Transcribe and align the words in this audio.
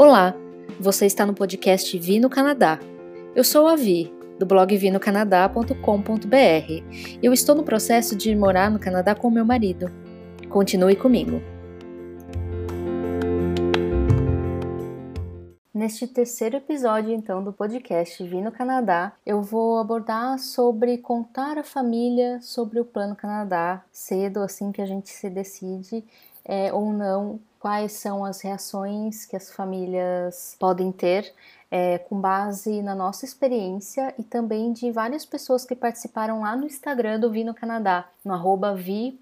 Olá, 0.00 0.34
você 0.80 1.04
está 1.04 1.26
no 1.26 1.34
podcast 1.34 1.98
Vi 1.98 2.20
no 2.20 2.30
Canadá. 2.30 2.80
Eu 3.36 3.44
sou 3.44 3.68
a 3.68 3.76
Vi, 3.76 4.10
do 4.38 4.46
blog 4.46 4.74
vinocanadá.com.br. 4.74 7.18
Eu 7.22 7.34
estou 7.34 7.54
no 7.54 7.62
processo 7.62 8.16
de 8.16 8.34
morar 8.34 8.70
no 8.70 8.78
Canadá 8.78 9.14
com 9.14 9.28
meu 9.28 9.44
marido. 9.44 9.92
Continue 10.48 10.96
comigo. 10.96 11.42
Neste 15.74 16.06
terceiro 16.06 16.56
episódio, 16.56 17.12
então, 17.12 17.44
do 17.44 17.52
podcast 17.52 18.24
Vi 18.24 18.40
no 18.40 18.50
Canadá, 18.50 19.12
eu 19.26 19.42
vou 19.42 19.76
abordar 19.76 20.38
sobre 20.38 20.96
contar 20.96 21.58
à 21.58 21.62
família 21.62 22.40
sobre 22.40 22.80
o 22.80 22.86
Plano 22.86 23.14
Canadá 23.14 23.84
cedo, 23.92 24.40
assim 24.40 24.72
que 24.72 24.80
a 24.80 24.86
gente 24.86 25.10
se 25.10 25.28
decide 25.28 26.02
é, 26.42 26.72
ou 26.72 26.90
não 26.90 27.38
quais 27.60 27.92
são 27.92 28.24
as 28.24 28.40
reações 28.40 29.24
que 29.26 29.36
as 29.36 29.52
famílias 29.52 30.56
podem 30.58 30.90
ter 30.90 31.32
é, 31.70 31.98
com 31.98 32.18
base 32.20 32.82
na 32.82 32.94
nossa 32.94 33.24
experiência 33.24 34.12
e 34.18 34.24
também 34.24 34.72
de 34.72 34.90
várias 34.90 35.24
pessoas 35.24 35.64
que 35.64 35.76
participaram 35.76 36.40
lá 36.40 36.56
no 36.56 36.66
Instagram 36.66 37.20
do 37.20 37.30
Vi 37.30 37.44
no 37.44 37.54
Canadá, 37.54 38.08
no 38.24 38.32
arroba 38.32 38.74
vi.no.canadá. 38.74 39.20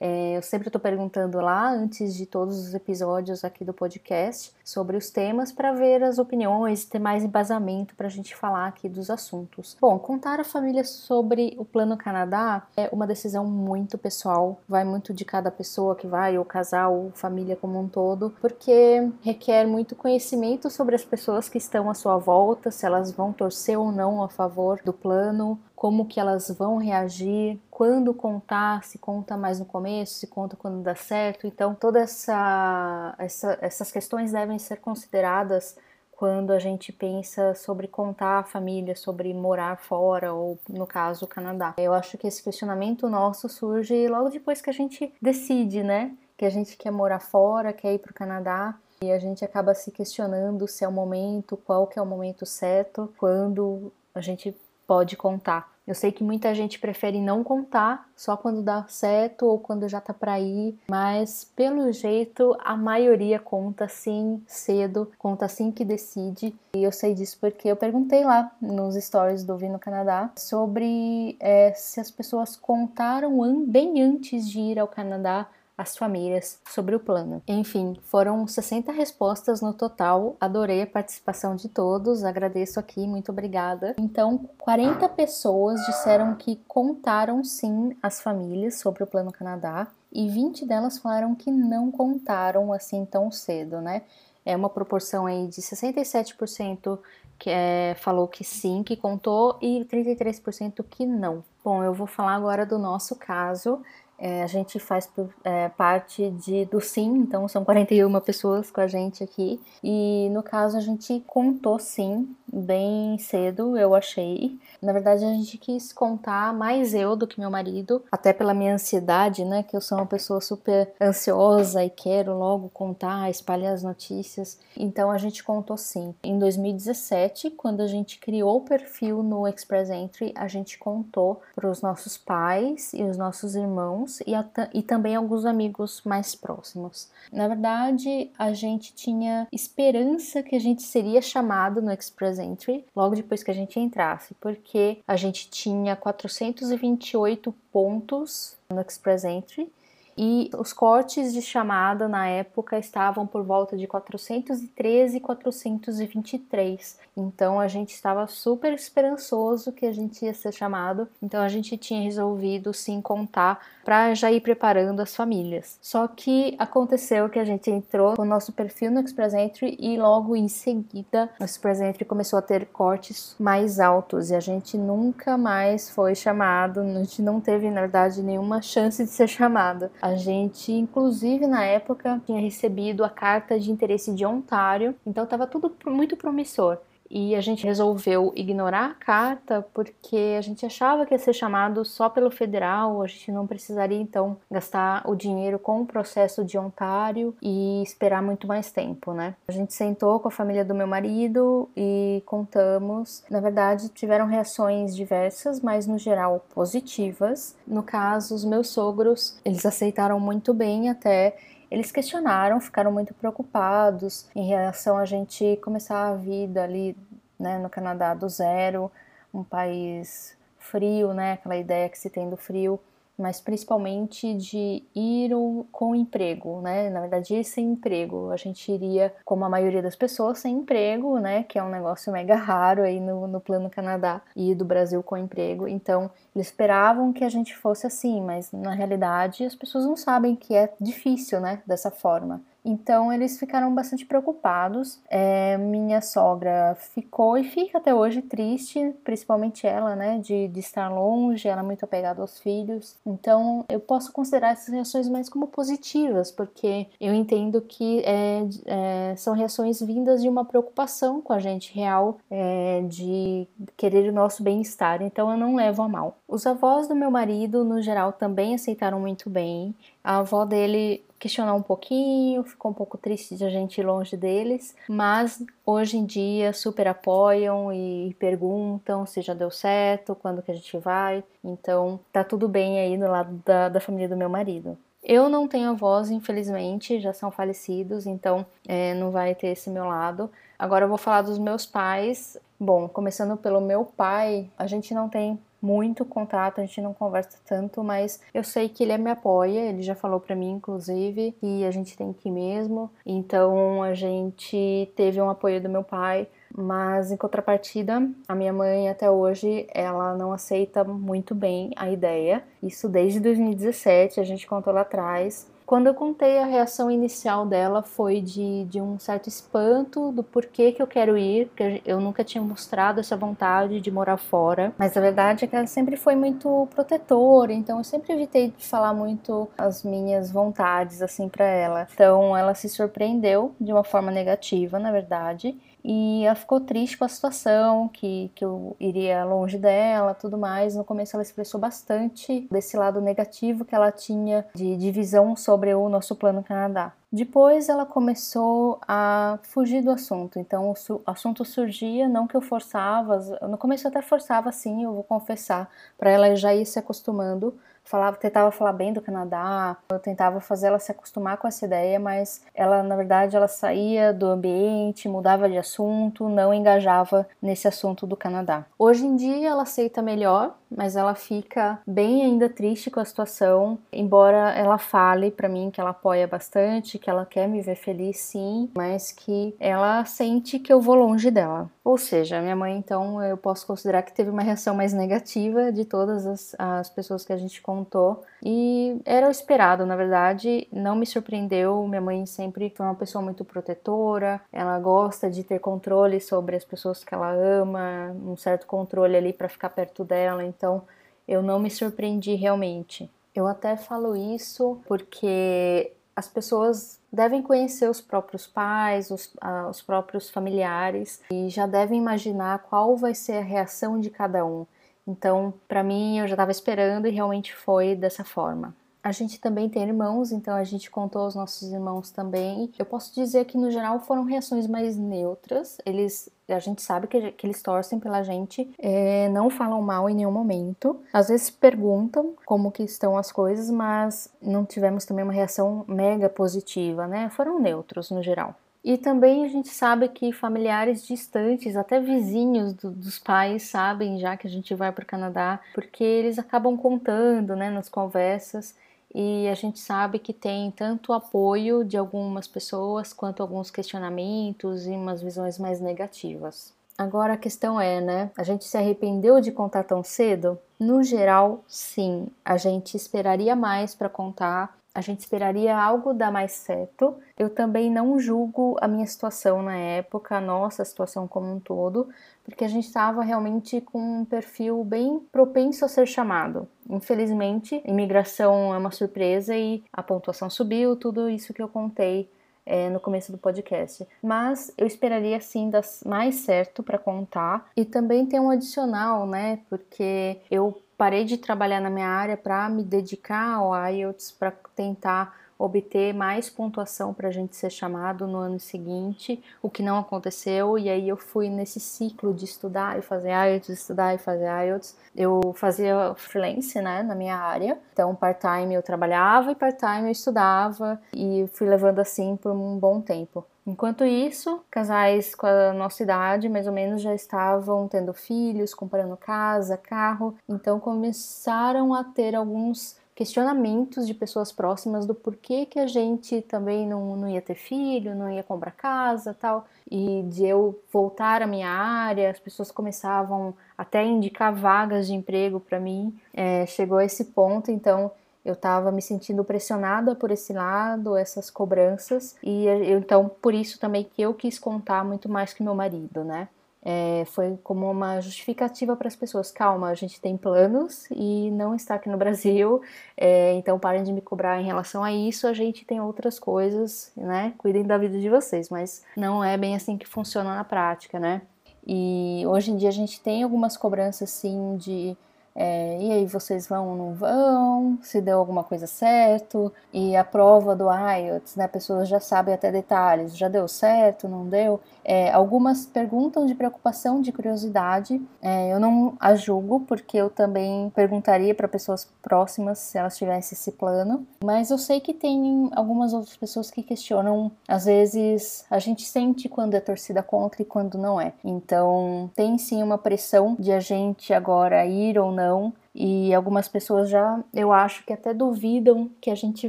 É, 0.00 0.36
eu 0.36 0.42
sempre 0.42 0.68
estou 0.68 0.80
perguntando 0.80 1.40
lá, 1.40 1.70
antes 1.70 2.14
de 2.14 2.26
todos 2.26 2.58
os 2.58 2.74
episódios 2.74 3.44
aqui 3.44 3.64
do 3.64 3.72
podcast, 3.72 4.52
sobre 4.64 4.96
os 4.96 5.10
temas 5.10 5.52
para 5.52 5.72
ver 5.72 6.02
as 6.02 6.18
opiniões, 6.18 6.84
ter 6.84 6.98
mais 6.98 7.22
embasamento 7.22 7.94
para 7.94 8.06
a 8.06 8.10
gente 8.10 8.34
falar 8.34 8.66
aqui 8.66 8.88
dos 8.88 9.08
assuntos. 9.10 9.76
Bom, 9.80 9.98
contar 9.98 10.40
à 10.40 10.44
família 10.44 10.84
sobre 10.84 11.54
o 11.58 11.64
Plano 11.64 11.96
Canadá 11.96 12.66
é 12.76 12.88
uma 12.92 13.06
decisão 13.06 13.46
muito 13.46 13.96
pessoal, 13.96 14.60
vai 14.68 14.84
muito 14.84 15.14
de 15.14 15.24
cada 15.24 15.50
pessoa 15.50 15.94
que 15.94 16.06
vai, 16.06 16.36
ou 16.36 16.44
casal, 16.44 16.94
ou 16.94 17.10
família 17.12 17.56
como 17.56 17.78
um 17.78 17.88
todo, 17.88 18.34
porque 18.40 19.08
requer 19.22 19.66
muito 19.66 19.94
conhecimento 19.94 20.68
sobre 20.70 20.96
as 20.96 21.04
pessoas 21.04 21.48
que 21.48 21.58
estão 21.58 21.88
à 21.88 21.94
sua 21.94 22.16
volta, 22.16 22.70
se 22.70 22.84
elas 22.84 23.12
vão 23.12 23.32
torcer 23.32 23.78
ou 23.78 23.92
não 23.92 24.22
a 24.22 24.28
favor 24.28 24.80
do 24.84 24.92
plano, 24.92 25.58
como 25.74 26.06
que 26.06 26.20
elas 26.20 26.48
vão 26.50 26.76
reagir, 26.76 27.58
quando 27.70 28.14
contar, 28.14 28.84
se 28.84 28.98
conta 28.98 29.36
mais 29.36 29.58
no 29.58 29.64
começo, 29.64 30.14
se 30.14 30.26
conta 30.26 30.56
quando 30.56 30.82
dá 30.82 30.94
certo. 30.94 31.46
Então, 31.46 31.74
todas 31.74 32.02
essa, 32.04 33.14
essa, 33.18 33.58
essas 33.60 33.92
questões 33.92 34.32
devem 34.32 34.58
ser 34.58 34.76
consideradas 34.76 35.76
quando 36.16 36.52
a 36.52 36.58
gente 36.58 36.92
pensa 36.92 37.54
sobre 37.54 37.88
contar 37.88 38.38
a 38.38 38.44
família, 38.44 38.94
sobre 38.94 39.34
morar 39.34 39.76
fora 39.78 40.32
ou, 40.32 40.58
no 40.68 40.86
caso, 40.86 41.24
o 41.24 41.28
Canadá. 41.28 41.74
Eu 41.76 41.92
acho 41.92 42.16
que 42.16 42.26
esse 42.26 42.42
questionamento 42.42 43.08
nosso 43.08 43.48
surge 43.48 44.06
logo 44.08 44.30
depois 44.30 44.62
que 44.62 44.70
a 44.70 44.72
gente 44.72 45.12
decide, 45.20 45.82
né? 45.82 46.16
Que 46.36 46.44
a 46.44 46.50
gente 46.50 46.76
quer 46.76 46.92
morar 46.92 47.20
fora, 47.20 47.72
quer 47.72 47.94
ir 47.94 47.98
para 47.98 48.12
o 48.12 48.14
Canadá. 48.14 48.76
E 49.02 49.10
a 49.10 49.18
gente 49.18 49.44
acaba 49.44 49.74
se 49.74 49.90
questionando 49.90 50.66
se 50.68 50.84
é 50.84 50.88
o 50.88 50.92
momento, 50.92 51.56
qual 51.56 51.86
que 51.86 51.98
é 51.98 52.02
o 52.02 52.06
momento 52.06 52.46
certo, 52.46 53.12
quando 53.18 53.92
a 54.14 54.20
gente 54.20 54.56
pode 54.86 55.16
contar. 55.16 55.74
Eu 55.86 55.94
sei 55.94 56.10
que 56.10 56.24
muita 56.24 56.54
gente 56.54 56.78
prefere 56.78 57.20
não 57.20 57.44
contar, 57.44 58.08
só 58.16 58.38
quando 58.38 58.62
dá 58.62 58.86
certo 58.88 59.44
ou 59.44 59.58
quando 59.58 59.86
já 59.86 60.00
tá 60.00 60.14
para 60.14 60.40
ir, 60.40 60.78
mas 60.88 61.44
pelo 61.54 61.92
jeito 61.92 62.56
a 62.60 62.74
maioria 62.74 63.38
conta 63.38 63.86
sim 63.86 64.42
cedo, 64.46 65.12
conta 65.18 65.44
assim 65.44 65.70
que 65.70 65.84
decide. 65.84 66.56
E 66.74 66.82
eu 66.82 66.90
sei 66.90 67.14
disso 67.14 67.36
porque 67.38 67.68
eu 67.68 67.76
perguntei 67.76 68.24
lá 68.24 68.50
nos 68.62 68.94
stories 68.94 69.44
do 69.44 69.58
Vino 69.58 69.78
Canadá 69.78 70.30
sobre 70.36 71.36
é, 71.38 71.72
se 71.74 72.00
as 72.00 72.10
pessoas 72.10 72.56
contaram 72.56 73.66
bem 73.66 74.00
antes 74.00 74.48
de 74.48 74.60
ir 74.60 74.78
ao 74.78 74.88
Canadá 74.88 75.46
as 75.76 75.96
famílias 75.96 76.60
sobre 76.68 76.94
o 76.94 77.00
plano. 77.00 77.42
Enfim, 77.48 77.96
foram 78.04 78.46
60 78.46 78.92
respostas 78.92 79.60
no 79.60 79.72
total. 79.72 80.36
Adorei 80.40 80.82
a 80.82 80.86
participação 80.86 81.56
de 81.56 81.68
todos, 81.68 82.24
agradeço 82.24 82.78
aqui, 82.78 83.06
muito 83.06 83.32
obrigada. 83.32 83.94
Então, 83.98 84.48
40 84.58 85.08
pessoas 85.10 85.84
disseram 85.84 86.34
que 86.36 86.56
contaram 86.68 87.42
sim 87.42 87.96
as 88.02 88.20
famílias 88.20 88.78
sobre 88.78 89.02
o 89.02 89.06
Plano 89.06 89.32
Canadá 89.32 89.88
e 90.12 90.28
20 90.28 90.64
delas 90.64 90.98
falaram 90.98 91.34
que 91.34 91.50
não 91.50 91.90
contaram 91.90 92.72
assim 92.72 93.04
tão 93.04 93.32
cedo, 93.32 93.80
né? 93.80 94.02
É 94.46 94.54
uma 94.54 94.68
proporção 94.68 95.26
aí 95.26 95.48
de 95.48 95.60
67% 95.60 96.98
que 97.38 97.50
é, 97.50 97.96
falou 97.98 98.28
que 98.28 98.44
sim, 98.44 98.82
que 98.82 98.96
contou, 98.96 99.58
e 99.60 99.84
33% 99.84 100.84
que 100.88 101.04
não. 101.04 101.42
Bom, 101.64 101.82
eu 101.82 101.92
vou 101.92 102.06
falar 102.06 102.34
agora 102.34 102.64
do 102.64 102.78
nosso 102.78 103.16
caso. 103.16 103.82
É, 104.26 104.42
a 104.42 104.46
gente 104.46 104.78
faz 104.78 105.06
é, 105.44 105.68
parte 105.68 106.30
de, 106.30 106.64
do 106.64 106.80
Sim, 106.80 107.18
então 107.18 107.46
são 107.46 107.62
41 107.62 108.20
pessoas 108.20 108.70
com 108.70 108.80
a 108.80 108.86
gente 108.86 109.22
aqui. 109.22 109.60
E 109.82 110.30
no 110.30 110.42
caso 110.42 110.78
a 110.78 110.80
gente 110.80 111.22
contou 111.26 111.78
sim, 111.78 112.34
bem 112.54 113.18
cedo, 113.18 113.76
eu 113.76 113.94
achei. 113.94 114.58
Na 114.80 114.92
verdade 114.92 115.24
a 115.24 115.28
gente 115.28 115.58
quis 115.58 115.92
contar 115.92 116.52
mais 116.52 116.94
eu 116.94 117.16
do 117.16 117.26
que 117.26 117.40
meu 117.40 117.50
marido, 117.50 118.02
até 118.12 118.32
pela 118.32 118.54
minha 118.54 118.74
ansiedade, 118.74 119.44
né? 119.44 119.62
Que 119.62 119.76
eu 119.76 119.80
sou 119.80 119.98
uma 119.98 120.06
pessoa 120.06 120.40
super 120.40 120.92
ansiosa 121.00 121.84
e 121.84 121.90
quero 121.90 122.36
logo 122.36 122.68
contar, 122.68 123.30
espalhar 123.30 123.72
as 123.72 123.82
notícias. 123.82 124.58
Então 124.76 125.10
a 125.10 125.18
gente 125.18 125.42
contou 125.42 125.76
sim. 125.76 126.14
Em 126.22 126.38
2017, 126.38 127.50
quando 127.50 127.80
a 127.80 127.86
gente 127.86 128.18
criou 128.18 128.58
o 128.58 128.64
perfil 128.64 129.22
no 129.22 129.48
Express 129.48 129.90
Entry, 129.90 130.32
a 130.36 130.46
gente 130.46 130.78
contou 130.78 131.40
para 131.54 131.68
os 131.68 131.82
nossos 131.82 132.16
pais 132.16 132.92
e 132.92 133.02
os 133.02 133.16
nossos 133.16 133.54
irmãos 133.54 134.20
e, 134.20 134.32
e 134.72 134.82
também 134.82 135.16
alguns 135.16 135.44
amigos 135.44 136.02
mais 136.04 136.34
próximos. 136.34 137.08
Na 137.32 137.48
verdade, 137.48 138.30
a 138.38 138.52
gente 138.52 138.94
tinha 138.94 139.48
esperança 139.50 140.42
que 140.42 140.54
a 140.54 140.60
gente 140.60 140.82
seria 140.82 141.22
chamado 141.22 141.80
no 141.80 141.92
Express 141.92 142.43
Entry 142.44 142.84
logo 142.94 143.16
depois 143.16 143.42
que 143.42 143.50
a 143.50 143.54
gente 143.54 143.80
entrasse, 143.80 144.34
porque 144.34 144.98
a 145.06 145.16
gente 145.16 145.48
tinha 145.48 145.96
428 145.96 147.54
pontos 147.72 148.56
no 148.68 148.80
Express 148.80 149.24
Entry 149.24 149.72
e 150.16 150.50
os 150.56 150.72
cortes 150.72 151.32
de 151.32 151.42
chamada 151.42 152.08
na 152.08 152.26
época 152.28 152.78
estavam 152.78 153.26
por 153.26 153.42
volta 153.42 153.76
de 153.76 153.86
413 153.86 155.16
e 155.16 155.20
423. 155.20 156.98
Então 157.16 157.60
a 157.60 157.68
gente 157.68 157.92
estava 157.92 158.26
super 158.26 158.72
esperançoso 158.72 159.72
que 159.72 159.86
a 159.86 159.92
gente 159.92 160.24
ia 160.24 160.34
ser 160.34 160.52
chamado. 160.52 161.08
Então 161.22 161.40
a 161.40 161.48
gente 161.48 161.76
tinha 161.76 162.02
resolvido 162.02 162.72
sim 162.72 163.00
contar 163.00 163.60
para 163.84 164.14
já 164.14 164.32
ir 164.32 164.40
preparando 164.40 165.00
as 165.00 165.14
famílias. 165.14 165.78
Só 165.80 166.08
que 166.08 166.56
aconteceu 166.58 167.28
que 167.28 167.38
a 167.38 167.44
gente 167.44 167.70
entrou 167.70 168.14
o 168.18 168.24
nosso 168.24 168.52
perfil 168.52 168.90
no 168.90 169.00
Express 169.00 169.34
Entry 169.34 169.76
e 169.78 169.96
logo 169.96 170.34
em 170.34 170.48
seguida 170.48 171.30
o 171.40 171.44
Express 171.44 171.80
Entry 171.80 172.04
começou 172.04 172.38
a 172.38 172.42
ter 172.42 172.66
cortes 172.66 173.36
mais 173.38 173.78
altos 173.78 174.30
e 174.30 174.34
a 174.34 174.40
gente 174.40 174.76
nunca 174.76 175.36
mais 175.36 175.90
foi 175.90 176.14
chamado. 176.14 176.80
A 176.80 177.04
gente 177.04 177.22
não 177.22 177.40
teve 177.40 177.70
na 177.70 177.82
verdade 177.82 178.22
nenhuma 178.22 178.62
chance 178.62 179.02
de 179.04 179.10
ser 179.10 179.28
chamado. 179.28 179.90
A 180.04 180.16
gente, 180.16 180.70
inclusive 180.70 181.46
na 181.46 181.64
época, 181.64 182.20
tinha 182.26 182.38
recebido 182.38 183.02
a 183.02 183.08
carta 183.08 183.58
de 183.58 183.70
interesse 183.70 184.14
de 184.14 184.26
Ontário, 184.26 184.94
então 185.06 185.24
estava 185.24 185.46
tudo 185.46 185.74
muito 185.86 186.14
promissor 186.14 186.76
e 187.14 187.36
a 187.36 187.40
gente 187.40 187.64
resolveu 187.64 188.32
ignorar 188.34 188.86
a 188.86 188.94
carta 188.94 189.64
porque 189.72 190.34
a 190.36 190.40
gente 190.40 190.66
achava 190.66 191.06
que 191.06 191.14
ia 191.14 191.18
ser 191.18 191.32
chamado 191.32 191.84
só 191.84 192.08
pelo 192.08 192.28
federal, 192.28 193.00
a 193.00 193.06
gente 193.06 193.30
não 193.30 193.46
precisaria 193.46 194.00
então 194.00 194.36
gastar 194.50 195.08
o 195.08 195.14
dinheiro 195.14 195.56
com 195.56 195.82
o 195.82 195.86
processo 195.86 196.44
de 196.44 196.58
Ontário 196.58 197.32
e 197.40 197.80
esperar 197.84 198.20
muito 198.20 198.48
mais 198.48 198.72
tempo, 198.72 199.12
né? 199.12 199.36
A 199.46 199.52
gente 199.52 199.72
sentou 199.72 200.18
com 200.18 200.26
a 200.26 200.30
família 200.32 200.64
do 200.64 200.74
meu 200.74 200.88
marido 200.88 201.68
e 201.76 202.20
contamos. 202.26 203.22
Na 203.30 203.40
verdade, 203.40 203.88
tiveram 203.90 204.26
reações 204.26 204.96
diversas, 204.96 205.60
mas 205.60 205.86
no 205.86 205.98
geral 205.98 206.44
positivas. 206.52 207.54
No 207.64 207.84
caso, 207.84 208.34
os 208.34 208.44
meus 208.44 208.70
sogros, 208.70 209.38
eles 209.44 209.64
aceitaram 209.64 210.18
muito 210.18 210.52
bem 210.52 210.90
até 210.90 211.36
eles 211.74 211.90
questionaram, 211.90 212.60
ficaram 212.60 212.92
muito 212.92 213.12
preocupados 213.12 214.28
em 214.32 214.46
relação 214.46 214.96
a 214.96 215.04
gente 215.04 215.58
começar 215.60 216.06
a 216.06 216.14
vida 216.14 216.62
ali 216.62 216.96
né, 217.36 217.58
no 217.58 217.68
Canadá 217.68 218.14
do 218.14 218.28
zero, 218.28 218.92
um 219.32 219.42
país 219.42 220.38
frio, 220.56 221.12
né, 221.12 221.32
aquela 221.32 221.56
ideia 221.56 221.88
que 221.88 221.98
se 221.98 222.08
tem 222.08 222.30
do 222.30 222.36
frio 222.36 222.78
mas 223.18 223.40
principalmente 223.40 224.34
de 224.34 224.82
ir 224.94 225.30
com 225.70 225.94
emprego, 225.94 226.60
né? 226.60 226.90
Na 226.90 227.00
verdade, 227.00 227.34
ir 227.34 227.44
sem 227.44 227.72
emprego. 227.72 228.30
A 228.30 228.36
gente 228.36 228.70
iria, 228.70 229.14
como 229.24 229.44
a 229.44 229.48
maioria 229.48 229.82
das 229.82 229.96
pessoas, 229.96 230.38
sem 230.38 230.56
emprego, 230.56 231.18
né? 231.18 231.42
Que 231.44 231.58
é 231.58 231.62
um 231.62 231.70
negócio 231.70 232.12
mega 232.12 232.34
raro 232.34 232.82
aí 232.82 233.00
no, 233.00 233.26
no 233.26 233.40
plano 233.40 233.70
Canadá 233.70 234.20
e 234.34 234.54
do 234.54 234.64
Brasil 234.64 235.02
com 235.02 235.16
emprego. 235.16 235.68
Então, 235.68 236.10
eles 236.34 236.48
esperavam 236.48 237.12
que 237.12 237.24
a 237.24 237.28
gente 237.28 237.56
fosse 237.56 237.86
assim, 237.86 238.20
mas 238.20 238.50
na 238.52 238.72
realidade 238.72 239.44
as 239.44 239.54
pessoas 239.54 239.84
não 239.84 239.96
sabem 239.96 240.34
que 240.34 240.54
é 240.54 240.72
difícil, 240.80 241.40
né? 241.40 241.62
Dessa 241.66 241.90
forma. 241.90 242.42
Então 242.64 243.12
eles 243.12 243.38
ficaram 243.38 243.74
bastante 243.74 244.06
preocupados. 244.06 244.98
É, 245.10 245.58
minha 245.58 246.00
sogra 246.00 246.74
ficou 246.76 247.36
e 247.36 247.44
fica 247.44 247.78
até 247.78 247.94
hoje 247.94 248.22
triste, 248.22 248.94
principalmente 249.04 249.66
ela, 249.66 249.94
né, 249.94 250.18
de, 250.18 250.48
de 250.48 250.60
estar 250.60 250.88
longe, 250.88 251.46
ela 251.46 251.60
é 251.60 251.64
muito 251.64 251.84
apegada 251.84 252.22
aos 252.22 252.38
filhos. 252.38 252.96
Então 253.04 253.64
eu 253.68 253.80
posso 253.80 254.12
considerar 254.12 254.52
essas 254.52 254.72
reações 254.72 255.08
mais 255.08 255.28
como 255.28 255.46
positivas, 255.46 256.30
porque 256.30 256.86
eu 257.00 257.12
entendo 257.12 257.60
que 257.60 258.02
é, 258.04 258.46
é, 258.64 259.16
são 259.16 259.34
reações 259.34 259.80
vindas 259.82 260.22
de 260.22 260.28
uma 260.28 260.44
preocupação 260.44 261.20
com 261.20 261.32
a 261.32 261.38
gente 261.38 261.74
real, 261.74 262.18
é, 262.30 262.82
de 262.88 263.46
querer 263.76 264.08
o 264.08 264.12
nosso 264.12 264.42
bem-estar. 264.42 265.02
Então 265.02 265.30
eu 265.30 265.36
não 265.36 265.54
levo 265.54 265.82
a 265.82 265.88
mal. 265.88 266.16
Os 266.26 266.46
avós 266.46 266.88
do 266.88 266.94
meu 266.94 267.10
marido, 267.10 267.64
no 267.64 267.82
geral, 267.82 268.12
também 268.12 268.54
aceitaram 268.54 268.98
muito 268.98 269.28
bem. 269.28 269.74
A 270.02 270.18
avó 270.18 270.44
dele 270.44 271.02
questionou 271.24 271.56
um 271.56 271.62
pouquinho, 271.62 272.44
ficou 272.44 272.70
um 272.70 272.74
pouco 272.74 272.98
triste 272.98 273.34
de 273.34 273.46
a 273.46 273.48
gente 273.48 273.80
ir 273.80 273.82
longe 273.82 274.14
deles, 274.14 274.76
mas 274.86 275.42
hoje 275.64 275.96
em 275.96 276.04
dia 276.04 276.52
super 276.52 276.86
apoiam 276.86 277.72
e 277.72 278.14
perguntam 278.18 279.06
se 279.06 279.22
já 279.22 279.32
deu 279.32 279.50
certo, 279.50 280.14
quando 280.14 280.42
que 280.42 280.50
a 280.50 280.54
gente 280.54 280.76
vai. 280.76 281.24
Então 281.42 281.98
tá 282.12 282.22
tudo 282.22 282.46
bem 282.46 282.78
aí 282.78 282.98
no 282.98 283.08
lado 283.10 283.40
da, 283.42 283.70
da 283.70 283.80
família 283.80 284.06
do 284.06 284.18
meu 284.18 284.28
marido. 284.28 284.76
Eu 285.02 285.30
não 285.30 285.48
tenho 285.48 285.70
avós, 285.70 286.10
infelizmente, 286.10 287.00
já 287.00 287.14
são 287.14 287.30
falecidos, 287.30 288.06
então 288.06 288.44
é, 288.68 288.92
não 288.92 289.10
vai 289.10 289.34
ter 289.34 289.48
esse 289.48 289.70
meu 289.70 289.86
lado. 289.86 290.30
Agora 290.58 290.84
eu 290.84 290.88
vou 290.90 290.98
falar 290.98 291.22
dos 291.22 291.38
meus 291.38 291.64
pais. 291.64 292.36
Bom, 292.60 292.86
começando 292.86 293.34
pelo 293.34 293.62
meu 293.62 293.86
pai, 293.86 294.50
a 294.58 294.66
gente 294.66 294.92
não 294.92 295.08
tem 295.08 295.38
muito 295.64 296.04
contato, 296.04 296.60
a 296.60 296.64
gente 296.66 296.80
não 296.82 296.92
conversa 296.92 297.38
tanto, 297.46 297.82
mas 297.82 298.20
eu 298.34 298.44
sei 298.44 298.68
que 298.68 298.84
ele 298.84 298.98
me 298.98 299.10
apoia, 299.10 299.60
ele 299.60 299.80
já 299.80 299.94
falou 299.94 300.20
para 300.20 300.36
mim, 300.36 300.52
inclusive, 300.52 301.32
que 301.40 301.64
a 301.64 301.70
gente 301.70 301.96
tem 301.96 302.12
que 302.12 302.28
ir 302.28 302.32
mesmo. 302.32 302.90
Então 303.06 303.82
a 303.82 303.94
gente 303.94 304.92
teve 304.94 305.20
um 305.20 305.30
apoio 305.30 305.62
do 305.62 305.68
meu 305.70 305.82
pai, 305.82 306.28
mas 306.54 307.10
em 307.10 307.16
contrapartida, 307.16 308.06
a 308.28 308.34
minha 308.34 308.52
mãe 308.52 308.88
até 308.88 309.10
hoje 309.10 309.66
ela 309.72 310.14
não 310.14 310.32
aceita 310.32 310.84
muito 310.84 311.34
bem 311.34 311.70
a 311.76 311.90
ideia. 311.90 312.44
Isso 312.62 312.86
desde 312.86 313.18
2017, 313.20 314.20
a 314.20 314.24
gente 314.24 314.46
contou 314.46 314.72
lá 314.72 314.82
atrás. 314.82 315.50
Quando 315.66 315.86
eu 315.86 315.94
contei 315.94 316.38
a 316.38 316.44
reação 316.44 316.90
inicial 316.90 317.46
dela 317.46 317.82
foi 317.82 318.20
de, 318.20 318.64
de 318.64 318.80
um 318.80 318.98
certo 318.98 319.28
espanto 319.28 320.12
do 320.12 320.22
porquê 320.22 320.72
que 320.72 320.82
eu 320.82 320.86
quero 320.86 321.16
ir, 321.16 321.46
porque 321.46 321.80
eu 321.86 322.00
nunca 322.00 322.22
tinha 322.22 322.42
mostrado 322.42 323.00
essa 323.00 323.16
vontade 323.16 323.80
de 323.80 323.90
morar 323.90 324.18
fora. 324.18 324.74
Mas 324.78 324.94
a 324.96 325.00
verdade 325.00 325.44
é 325.44 325.48
que 325.48 325.56
ela 325.56 325.66
sempre 325.66 325.96
foi 325.96 326.14
muito 326.14 326.68
protetora, 326.74 327.52
então 327.52 327.78
eu 327.78 327.84
sempre 327.84 328.12
evitei 328.12 328.52
de 328.56 328.66
falar 328.66 328.92
muito 328.92 329.48
as 329.56 329.82
minhas 329.82 330.30
vontades 330.30 331.00
assim 331.00 331.28
para 331.30 331.46
ela. 331.46 331.88
Então 331.94 332.36
ela 332.36 332.54
se 332.54 332.68
surpreendeu 332.68 333.54
de 333.58 333.72
uma 333.72 333.84
forma 333.84 334.10
negativa, 334.10 334.78
na 334.78 334.92
verdade 334.92 335.56
e 335.84 336.24
ela 336.24 336.34
ficou 336.34 336.60
triste 336.60 336.96
com 336.96 337.04
a 337.04 337.08
situação, 337.08 337.88
que, 337.88 338.30
que 338.34 338.42
eu 338.42 338.74
iria 338.80 339.22
longe 339.24 339.58
dela, 339.58 340.14
tudo 340.14 340.38
mais. 340.38 340.74
No 340.74 340.82
começo 340.82 341.14
ela 341.14 341.22
expressou 341.22 341.60
bastante 341.60 342.48
desse 342.50 342.76
lado 342.76 343.02
negativo 343.02 343.64
que 343.64 343.74
ela 343.74 343.92
tinha 343.92 344.46
de 344.54 344.76
divisão 344.76 345.36
sobre 345.36 345.74
o 345.74 345.88
nosso 345.90 346.16
plano 346.16 346.42
Canadá. 346.42 346.94
Depois 347.12 347.68
ela 347.68 347.84
começou 347.86 348.80
a 348.88 349.38
fugir 349.42 349.82
do 349.82 349.90
assunto, 349.90 350.38
então 350.38 350.72
o 350.72 351.02
assunto 351.06 351.44
surgia, 351.44 352.08
não 352.08 352.26
que 352.26 352.34
eu 352.34 352.40
forçava, 352.40 353.18
no 353.46 353.56
começo 353.56 353.86
eu 353.86 353.90
até 353.90 354.02
forçava 354.02 354.50
sim, 354.50 354.82
eu 354.82 354.92
vou 354.92 355.04
confessar, 355.04 355.70
para 355.96 356.10
ela 356.10 356.34
já 356.34 356.52
ir 356.52 356.66
se 356.66 356.76
acostumando, 356.76 357.56
falava, 357.84 358.16
tentava 358.16 358.50
falar 358.50 358.72
bem 358.72 358.92
do 358.92 359.00
Canadá, 359.00 359.76
eu 359.90 359.98
tentava 359.98 360.40
fazer 360.40 360.68
ela 360.68 360.78
se 360.78 360.90
acostumar 360.90 361.36
com 361.36 361.46
essa 361.46 361.64
ideia, 361.64 362.00
mas 362.00 362.42
ela, 362.54 362.82
na 362.82 362.96
verdade, 362.96 363.36
ela 363.36 363.46
saía 363.46 364.12
do 364.12 364.26
ambiente, 364.26 365.08
mudava 365.08 365.48
de 365.48 365.58
assunto, 365.58 366.28
não 366.28 366.52
engajava 366.52 367.28
nesse 367.40 367.68
assunto 367.68 368.06
do 368.06 368.16
Canadá. 368.16 368.64
Hoje 368.78 369.04
em 369.04 369.16
dia 369.16 369.50
ela 369.50 369.62
aceita 369.62 370.02
melhor, 370.02 370.54
mas 370.70 370.96
ela 370.96 371.14
fica 371.14 371.78
bem 371.86 372.22
ainda 372.22 372.48
triste 372.48 372.90
com 372.90 373.00
a 373.00 373.04
situação, 373.04 373.78
embora 373.92 374.52
ela 374.52 374.78
fale 374.78 375.30
para 375.30 375.48
mim 375.48 375.70
que 375.70 375.80
ela 375.80 375.90
apoia 375.90 376.26
bastante, 376.26 376.98
que 376.98 377.08
ela 377.08 377.26
quer 377.26 377.46
me 377.46 377.60
ver 377.60 377.76
feliz 377.76 378.18
sim, 378.18 378.70
mas 378.74 379.12
que 379.12 379.54
ela 379.60 380.04
sente 380.04 380.58
que 380.58 380.72
eu 380.72 380.80
vou 380.80 380.94
longe 380.94 381.30
dela. 381.30 381.70
Ou 381.84 381.98
seja, 381.98 382.40
minha 382.40 382.56
mãe, 382.56 382.74
então, 382.78 383.22
eu 383.22 383.36
posso 383.36 383.66
considerar 383.66 384.02
que 384.02 384.14
teve 384.14 384.30
uma 384.30 384.40
reação 384.42 384.74
mais 384.74 384.94
negativa 384.94 385.70
de 385.70 385.84
todas 385.84 386.26
as, 386.26 386.56
as 386.58 386.88
pessoas 386.88 387.26
que 387.26 387.32
a 387.32 387.36
gente 387.36 387.60
contou. 387.60 388.24
E 388.42 388.98
era 389.04 389.28
o 389.28 389.30
esperado, 389.30 389.84
na 389.84 389.94
verdade, 389.94 390.66
não 390.72 390.96
me 390.96 391.04
surpreendeu. 391.04 391.86
Minha 391.86 392.00
mãe 392.00 392.24
sempre 392.24 392.72
foi 392.74 392.86
uma 392.86 392.94
pessoa 392.94 393.22
muito 393.22 393.44
protetora, 393.44 394.40
ela 394.50 394.78
gosta 394.78 395.30
de 395.30 395.44
ter 395.44 395.58
controle 395.58 396.20
sobre 396.22 396.56
as 396.56 396.64
pessoas 396.64 397.04
que 397.04 397.14
ela 397.14 397.30
ama, 397.30 398.16
um 398.24 398.36
certo 398.36 398.66
controle 398.66 399.14
ali 399.16 399.34
para 399.34 399.48
ficar 399.48 399.68
perto 399.68 400.04
dela, 400.04 400.42
então 400.42 400.82
eu 401.28 401.42
não 401.42 401.58
me 401.58 401.70
surpreendi 401.70 402.34
realmente. 402.34 403.10
Eu 403.34 403.46
até 403.46 403.76
falo 403.76 404.16
isso 404.16 404.80
porque 404.86 405.92
as 406.16 406.28
pessoas 406.28 407.00
devem 407.12 407.42
conhecer 407.42 407.88
os 407.88 408.00
próprios 408.00 408.46
pais, 408.46 409.10
os, 409.10 409.26
uh, 409.34 409.68
os 409.68 409.82
próprios 409.82 410.30
familiares 410.30 411.20
e 411.30 411.48
já 411.48 411.66
devem 411.66 411.98
imaginar 411.98 412.60
qual 412.60 412.96
vai 412.96 413.14
ser 413.14 413.38
a 413.38 413.42
reação 413.42 413.98
de 413.98 414.10
cada 414.10 414.44
um. 414.44 414.66
Então, 415.06 415.52
para 415.68 415.82
mim, 415.82 416.18
eu 416.18 416.26
já 416.26 416.34
estava 416.34 416.50
esperando 416.50 417.06
e 417.06 417.10
realmente 417.10 417.54
foi 417.54 417.94
dessa 417.94 418.24
forma. 418.24 418.74
A 419.04 419.12
gente 419.12 419.38
também 419.38 419.68
tem 419.68 419.82
irmãos, 419.82 420.32
então 420.32 420.56
a 420.56 420.64
gente 420.64 420.90
contou 420.90 421.26
os 421.26 421.34
nossos 421.34 421.70
irmãos 421.70 422.10
também. 422.10 422.72
Eu 422.78 422.86
posso 422.86 423.14
dizer 423.14 423.44
que 423.44 423.58
no 423.58 423.70
geral 423.70 424.00
foram 424.00 424.24
reações 424.24 424.66
mais 424.66 424.96
neutras. 424.96 425.76
Eles, 425.84 426.30
a 426.48 426.58
gente 426.58 426.80
sabe 426.80 427.06
que, 427.06 427.32
que 427.32 427.46
eles 427.46 427.60
torcem 427.60 428.00
pela 428.00 428.22
gente, 428.22 428.66
é, 428.78 429.28
não 429.28 429.50
falam 429.50 429.82
mal 429.82 430.08
em 430.08 430.14
nenhum 430.14 430.32
momento. 430.32 430.98
Às 431.12 431.28
vezes 431.28 431.50
perguntam 431.50 432.32
como 432.46 432.72
que 432.72 432.82
estão 432.82 433.18
as 433.18 433.30
coisas, 433.30 433.68
mas 433.70 434.32
não 434.40 434.64
tivemos 434.64 435.04
também 435.04 435.22
uma 435.22 435.34
reação 435.34 435.84
mega 435.86 436.30
positiva, 436.30 437.06
né? 437.06 437.28
Foram 437.28 437.60
neutros 437.60 438.10
no 438.10 438.22
geral. 438.22 438.56
E 438.82 438.96
também 438.96 439.44
a 439.44 439.48
gente 439.48 439.68
sabe 439.68 440.08
que 440.08 440.32
familiares 440.32 441.06
distantes, 441.06 441.76
até 441.76 442.00
vizinhos 442.00 442.72
do, 442.72 442.90
dos 442.90 443.18
pais, 443.18 443.64
sabem 443.64 444.18
já 444.18 444.34
que 444.34 444.46
a 444.46 444.50
gente 444.50 444.74
vai 444.74 444.90
para 444.92 445.02
o 445.02 445.06
Canadá, 445.06 445.60
porque 445.74 446.02
eles 446.02 446.38
acabam 446.38 446.74
contando 446.74 447.54
né, 447.54 447.68
nas 447.68 447.90
conversas. 447.90 448.74
E 449.14 449.46
a 449.48 449.54
gente 449.54 449.78
sabe 449.78 450.18
que 450.18 450.32
tem 450.32 450.70
tanto 450.72 451.12
apoio 451.12 451.84
de 451.84 451.96
algumas 451.96 452.48
pessoas 452.48 453.12
quanto 453.12 453.42
alguns 453.42 453.70
questionamentos 453.70 454.86
e 454.86 454.90
umas 454.90 455.22
visões 455.22 455.58
mais 455.58 455.80
negativas. 455.80 456.72
Agora 456.98 457.34
a 457.34 457.36
questão 457.36 457.80
é, 457.80 458.00
né? 458.00 458.30
A 458.36 458.42
gente 458.42 458.64
se 458.64 458.76
arrependeu 458.76 459.40
de 459.40 459.52
contar 459.52 459.84
tão 459.84 460.02
cedo? 460.02 460.58
No 460.78 461.02
geral, 461.02 461.62
sim. 461.66 462.28
A 462.44 462.56
gente 462.56 462.96
esperaria 462.96 463.54
mais 463.54 463.94
para 463.94 464.08
contar 464.08 464.76
a 464.94 465.00
gente 465.00 465.20
esperaria 465.20 465.76
algo 465.76 466.14
dar 466.14 466.30
mais 466.30 466.52
certo. 466.52 467.16
Eu 467.36 467.50
também 467.50 467.90
não 467.90 468.18
julgo 468.18 468.76
a 468.80 468.86
minha 468.86 469.06
situação 469.06 469.62
na 469.62 469.76
época, 469.76 470.36
a 470.36 470.40
nossa 470.40 470.84
situação 470.84 471.26
como 471.26 471.52
um 471.52 471.58
todo, 471.58 472.08
porque 472.44 472.64
a 472.64 472.68
gente 472.68 472.86
estava 472.86 473.22
realmente 473.22 473.80
com 473.80 474.20
um 474.20 474.24
perfil 474.24 474.84
bem 474.84 475.18
propenso 475.32 475.84
a 475.84 475.88
ser 475.88 476.06
chamado. 476.06 476.68
Infelizmente, 476.88 477.82
imigração 477.84 478.72
é 478.72 478.78
uma 478.78 478.92
surpresa 478.92 479.56
e 479.56 479.82
a 479.92 480.02
pontuação 480.02 480.48
subiu, 480.48 480.94
tudo 480.94 481.28
isso 481.28 481.52
que 481.52 481.62
eu 481.62 481.68
contei 481.68 482.30
é, 482.66 482.88
no 482.88 483.00
começo 483.00 483.32
do 483.32 483.38
podcast. 483.38 484.06
Mas 484.22 484.72
eu 484.78 484.86
esperaria 484.86 485.40
sim 485.40 485.70
dar 485.70 485.82
mais 486.04 486.36
certo 486.36 486.82
para 486.82 486.98
contar. 486.98 487.70
E 487.76 487.84
também 487.84 488.26
tem 488.26 488.40
um 488.40 488.50
adicional, 488.50 489.26
né? 489.26 489.60
Porque 489.68 490.38
eu 490.50 490.80
parei 490.96 491.24
de 491.24 491.36
trabalhar 491.36 491.80
na 491.80 491.90
minha 491.90 492.08
área 492.08 492.36
para 492.36 492.68
me 492.68 492.82
dedicar 492.82 493.54
ao 493.54 493.72
IELTS, 493.90 494.32
para 494.32 494.50
tentar 494.74 495.43
obter 495.58 496.12
mais 496.12 496.50
pontuação 496.50 497.14
para 497.14 497.28
a 497.28 497.30
gente 497.30 497.56
ser 497.56 497.70
chamado 497.70 498.26
no 498.26 498.38
ano 498.38 498.58
seguinte, 498.58 499.42
o 499.62 499.70
que 499.70 499.82
não 499.82 499.98
aconteceu, 499.98 500.78
e 500.78 500.88
aí 500.88 501.08
eu 501.08 501.16
fui 501.16 501.48
nesse 501.48 501.80
ciclo 501.80 502.34
de 502.34 502.44
estudar 502.44 502.98
e 502.98 503.02
fazer 503.02 503.30
IELTS, 503.30 503.68
estudar 503.68 504.14
e 504.14 504.18
fazer 504.18 504.46
IELTS. 504.66 504.96
Eu 505.14 505.52
fazia 505.54 506.14
freelance, 506.16 506.80
né, 506.80 507.02
na 507.02 507.14
minha 507.14 507.36
área, 507.36 507.78
então 507.92 508.14
part-time 508.14 508.74
eu 508.74 508.82
trabalhava 508.82 509.52
e 509.52 509.54
part-time 509.54 510.08
eu 510.08 510.12
estudava, 510.12 511.00
e 511.12 511.48
fui 511.52 511.68
levando 511.68 512.00
assim 512.00 512.36
por 512.36 512.52
um 512.52 512.78
bom 512.78 513.00
tempo. 513.00 513.44
Enquanto 513.66 514.04
isso, 514.04 514.62
casais 514.70 515.34
com 515.34 515.46
a 515.46 515.72
nossa 515.72 516.02
idade, 516.02 516.50
mais 516.50 516.66
ou 516.66 516.72
menos, 516.72 517.00
já 517.00 517.14
estavam 517.14 517.88
tendo 517.88 518.12
filhos, 518.12 518.74
comprando 518.74 519.16
casa, 519.16 519.78
carro, 519.78 520.36
então 520.46 520.78
começaram 520.78 521.94
a 521.94 522.04
ter 522.04 522.34
alguns 522.34 522.98
questionamentos 523.14 524.06
de 524.06 524.14
pessoas 524.14 524.50
próximas 524.50 525.06
do 525.06 525.14
porquê 525.14 525.66
que 525.66 525.78
a 525.78 525.86
gente 525.86 526.42
também 526.42 526.86
não, 526.86 527.16
não 527.16 527.28
ia 527.28 527.40
ter 527.40 527.54
filho, 527.54 528.14
não 528.14 528.30
ia 528.30 528.42
comprar 528.42 528.72
casa 528.72 529.32
tal. 529.32 529.66
E 529.90 530.22
de 530.24 530.44
eu 530.44 530.78
voltar 530.92 531.40
à 531.40 531.46
minha 531.46 531.68
área, 531.68 532.30
as 532.30 532.40
pessoas 532.40 532.70
começavam 532.70 533.54
até 533.78 534.00
a 534.00 534.04
indicar 534.04 534.52
vagas 534.52 535.06
de 535.06 535.14
emprego 535.14 535.60
para 535.60 535.78
mim. 535.78 536.14
É, 536.32 536.66
chegou 536.66 536.98
a 536.98 537.04
esse 537.04 537.26
ponto, 537.26 537.70
então 537.70 538.10
eu 538.44 538.54
estava 538.54 538.92
me 538.92 539.00
sentindo 539.00 539.42
pressionada 539.44 540.14
por 540.14 540.30
esse 540.30 540.52
lado, 540.52 541.16
essas 541.16 541.48
cobranças, 541.50 542.36
e 542.42 542.66
eu, 542.66 542.98
então 542.98 543.30
por 543.40 543.54
isso 543.54 543.80
também 543.80 544.04
que 544.04 544.20
eu 544.20 544.34
quis 544.34 544.58
contar 544.58 545.02
muito 545.04 545.30
mais 545.30 545.54
que 545.54 545.62
meu 545.62 545.74
marido, 545.74 546.22
né? 546.22 546.48
É, 546.84 547.24
foi 547.26 547.58
como 547.64 547.90
uma 547.90 548.20
justificativa 548.20 548.94
para 548.94 549.08
as 549.08 549.16
pessoas. 549.16 549.50
Calma, 549.50 549.88
a 549.88 549.94
gente 549.94 550.20
tem 550.20 550.36
planos 550.36 551.06
e 551.10 551.50
não 551.50 551.74
está 551.74 551.94
aqui 551.94 552.10
no 552.10 552.18
Brasil, 552.18 552.82
é, 553.16 553.54
então 553.54 553.78
parem 553.78 554.02
de 554.02 554.12
me 554.12 554.20
cobrar 554.20 554.60
em 554.60 554.64
relação 554.64 555.02
a 555.02 555.10
isso. 555.10 555.46
A 555.46 555.54
gente 555.54 555.84
tem 555.84 556.00
outras 556.00 556.38
coisas, 556.38 557.10
né? 557.16 557.54
Cuidem 557.56 557.84
da 557.84 557.96
vida 557.96 558.20
de 558.20 558.28
vocês, 558.28 558.68
mas 558.68 559.02
não 559.16 559.42
é 559.42 559.56
bem 559.56 559.74
assim 559.74 559.96
que 559.96 560.06
funciona 560.06 560.54
na 560.54 560.64
prática, 560.64 561.18
né? 561.18 561.42
E 561.86 562.42
hoje 562.46 562.70
em 562.70 562.76
dia 562.76 562.88
a 562.88 562.92
gente 562.92 563.20
tem 563.20 563.42
algumas 563.42 563.76
cobranças, 563.76 564.30
sim, 564.30 564.76
de 564.76 565.16
é, 565.56 565.98
e 566.00 566.10
aí 566.10 566.26
vocês 566.26 566.66
vão 566.66 566.88
ou 566.88 566.96
não 566.96 567.14
vão, 567.14 567.96
se 568.02 568.20
deu 568.20 568.38
alguma 568.38 568.64
coisa 568.64 568.88
certo, 568.88 569.72
e 569.92 570.16
a 570.16 570.24
prova 570.24 570.74
do 570.74 570.86
IELTS, 570.90 571.54
né, 571.54 571.68
pessoas 571.68 572.08
já 572.08 572.18
sabem 572.18 572.52
até 572.52 572.72
detalhes, 572.72 573.36
já 573.36 573.48
deu 573.48 573.68
certo, 573.68 574.28
não 574.28 574.48
deu. 574.48 574.80
É, 575.04 575.30
algumas 575.32 575.86
perguntam 575.86 576.44
de 576.46 576.54
preocupação, 576.54 577.20
de 577.20 577.30
curiosidade, 577.30 578.20
é, 578.42 578.72
eu 578.72 578.80
não 578.80 579.14
a 579.20 579.36
julgo, 579.36 579.80
porque 579.80 580.16
eu 580.16 580.28
também 580.28 580.90
perguntaria 580.90 581.54
para 581.54 581.68
pessoas 581.68 582.08
próximas 582.20 582.78
se 582.78 582.98
elas 582.98 583.16
tivessem 583.16 583.56
esse 583.56 583.72
plano, 583.72 584.26
mas 584.42 584.70
eu 584.70 584.78
sei 584.78 584.98
que 584.98 585.14
tem 585.14 585.70
algumas 585.76 586.12
outras 586.12 586.36
pessoas 586.36 586.70
que 586.70 586.82
questionam, 586.82 587.52
às 587.68 587.84
vezes 587.84 588.64
a 588.68 588.78
gente 588.78 589.04
sente 589.04 589.48
quando 589.48 589.74
é 589.74 589.80
torcida 589.80 590.22
contra 590.22 590.62
e 590.62 590.64
quando 590.64 590.98
não 590.98 591.20
é, 591.20 591.32
então 591.44 592.30
tem 592.34 592.58
sim 592.58 592.82
uma 592.82 592.98
pressão 592.98 593.54
de 593.58 593.70
a 593.70 593.78
gente 593.78 594.32
agora 594.32 594.84
ir 594.86 595.18
ou 595.18 595.30
não 595.30 595.43
não. 595.44 595.72
E 595.94 596.34
algumas 596.34 596.66
pessoas 596.66 597.08
já, 597.08 597.40
eu 597.54 597.72
acho 597.72 598.04
que 598.04 598.12
até 598.12 598.34
duvidam 598.34 599.08
que 599.20 599.30
a 599.30 599.34
gente 599.36 599.68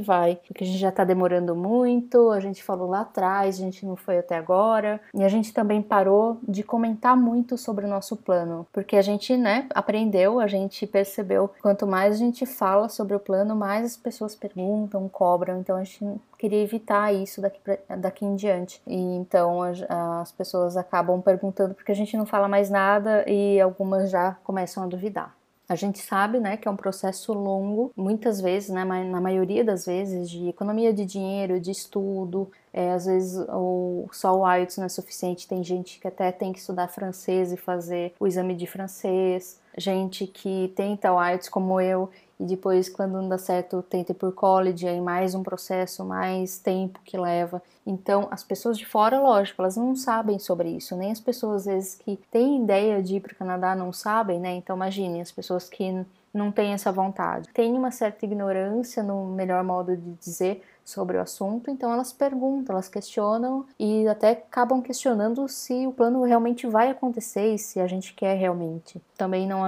vai, 0.00 0.40
porque 0.46 0.64
a 0.64 0.66
gente 0.66 0.78
já 0.78 0.90
tá 0.90 1.04
demorando 1.04 1.54
muito, 1.54 2.30
a 2.30 2.40
gente 2.40 2.64
falou 2.64 2.90
lá 2.90 3.02
atrás, 3.02 3.56
a 3.56 3.62
gente 3.62 3.86
não 3.86 3.94
foi 3.94 4.18
até 4.18 4.36
agora, 4.36 5.00
e 5.14 5.22
a 5.22 5.28
gente 5.28 5.54
também 5.54 5.80
parou 5.80 6.38
de 6.42 6.64
comentar 6.64 7.16
muito 7.16 7.56
sobre 7.56 7.84
o 7.84 7.88
nosso 7.88 8.16
plano, 8.16 8.66
porque 8.72 8.96
a 8.96 9.02
gente, 9.02 9.36
né, 9.36 9.68
aprendeu, 9.72 10.40
a 10.40 10.48
gente 10.48 10.84
percebeu, 10.84 11.48
quanto 11.62 11.86
mais 11.86 12.16
a 12.16 12.18
gente 12.18 12.44
fala 12.44 12.88
sobre 12.88 13.14
o 13.14 13.20
plano, 13.20 13.54
mais 13.54 13.84
as 13.84 13.96
pessoas 13.96 14.34
perguntam, 14.34 15.08
cobram, 15.08 15.60
então 15.60 15.76
a 15.76 15.84
gente 15.84 16.04
queria 16.36 16.60
evitar 16.60 17.14
isso 17.14 17.40
daqui, 17.40 17.60
pra, 17.60 17.78
daqui 17.96 18.24
em 18.24 18.34
diante. 18.34 18.82
E 18.86 18.96
então 18.96 19.62
as, 19.62 19.82
as 19.88 20.32
pessoas 20.32 20.76
acabam 20.76 21.20
perguntando 21.22 21.74
porque 21.74 21.92
a 21.92 21.94
gente 21.94 22.16
não 22.16 22.26
fala 22.26 22.48
mais 22.48 22.68
nada 22.68 23.24
e 23.28 23.60
algumas 23.60 24.10
já 24.10 24.36
começam 24.44 24.82
a 24.82 24.86
duvidar. 24.86 25.34
A 25.68 25.74
gente 25.74 25.98
sabe, 25.98 26.38
né, 26.38 26.56
que 26.56 26.68
é 26.68 26.70
um 26.70 26.76
processo 26.76 27.32
longo, 27.32 27.90
muitas 27.96 28.40
vezes, 28.40 28.70
né, 28.70 28.84
na 28.84 29.20
maioria 29.20 29.64
das 29.64 29.84
vezes, 29.84 30.30
de 30.30 30.48
economia 30.48 30.92
de 30.92 31.04
dinheiro, 31.04 31.60
de 31.60 31.72
estudo. 31.72 32.50
É, 32.72 32.92
às 32.92 33.06
vezes 33.06 33.36
o, 33.48 34.06
só 34.12 34.38
o 34.38 34.54
IELTS 34.54 34.76
não 34.76 34.84
é 34.84 34.88
suficiente, 34.88 35.48
tem 35.48 35.64
gente 35.64 35.98
que 35.98 36.06
até 36.06 36.30
tem 36.30 36.52
que 36.52 36.58
estudar 36.58 36.88
francês 36.88 37.52
e 37.52 37.56
fazer 37.56 38.14
o 38.20 38.26
exame 38.26 38.54
de 38.54 38.66
francês. 38.66 39.60
Gente 39.76 40.26
que 40.26 40.72
tenta 40.76 41.12
o 41.12 41.22
IELTS 41.22 41.48
como 41.48 41.80
eu 41.80 42.10
e 42.38 42.44
depois, 42.44 42.88
quando 42.88 43.12
não 43.12 43.28
dá 43.28 43.38
certo, 43.38 43.82
tenta 43.82 44.12
ir 44.12 44.14
por 44.14 44.32
college, 44.32 44.86
aí 44.86 45.00
mais 45.00 45.34
um 45.34 45.42
processo, 45.42 46.04
mais 46.04 46.58
tempo 46.58 47.00
que 47.04 47.16
leva. 47.16 47.62
Então, 47.86 48.28
as 48.30 48.44
pessoas 48.44 48.76
de 48.76 48.84
fora, 48.84 49.20
lógico, 49.20 49.62
elas 49.62 49.76
não 49.76 49.96
sabem 49.96 50.38
sobre 50.38 50.68
isso, 50.70 50.96
nem 50.96 51.10
as 51.10 51.20
pessoas, 51.20 51.66
às 51.66 51.74
vezes, 51.74 51.94
que 51.94 52.18
têm 52.30 52.62
ideia 52.62 53.02
de 53.02 53.16
ir 53.16 53.20
para 53.20 53.32
o 53.32 53.36
Canadá 53.36 53.74
não 53.74 53.92
sabem, 53.92 54.38
né? 54.38 54.54
Então, 54.54 54.76
imagine, 54.76 55.20
as 55.20 55.32
pessoas 55.32 55.68
que 55.68 56.04
não 56.32 56.52
têm 56.52 56.72
essa 56.72 56.92
vontade. 56.92 57.48
Tem 57.54 57.72
uma 57.72 57.90
certa 57.90 58.26
ignorância, 58.26 59.02
no 59.02 59.26
melhor 59.26 59.64
modo 59.64 59.96
de 59.96 60.12
dizer, 60.14 60.62
sobre 60.86 61.16
o 61.16 61.20
assunto, 61.20 61.68
então 61.68 61.92
elas 61.92 62.12
perguntam, 62.12 62.74
elas 62.74 62.88
questionam 62.88 63.66
e 63.76 64.06
até 64.06 64.30
acabam 64.30 64.80
questionando 64.80 65.48
se 65.48 65.84
o 65.84 65.92
plano 65.92 66.22
realmente 66.22 66.64
vai 66.64 66.90
acontecer 66.90 67.54
e 67.54 67.58
se 67.58 67.80
a 67.80 67.88
gente 67.88 68.14
quer 68.14 68.34
realmente. 68.34 69.02
Também 69.16 69.48
não, 69.48 69.62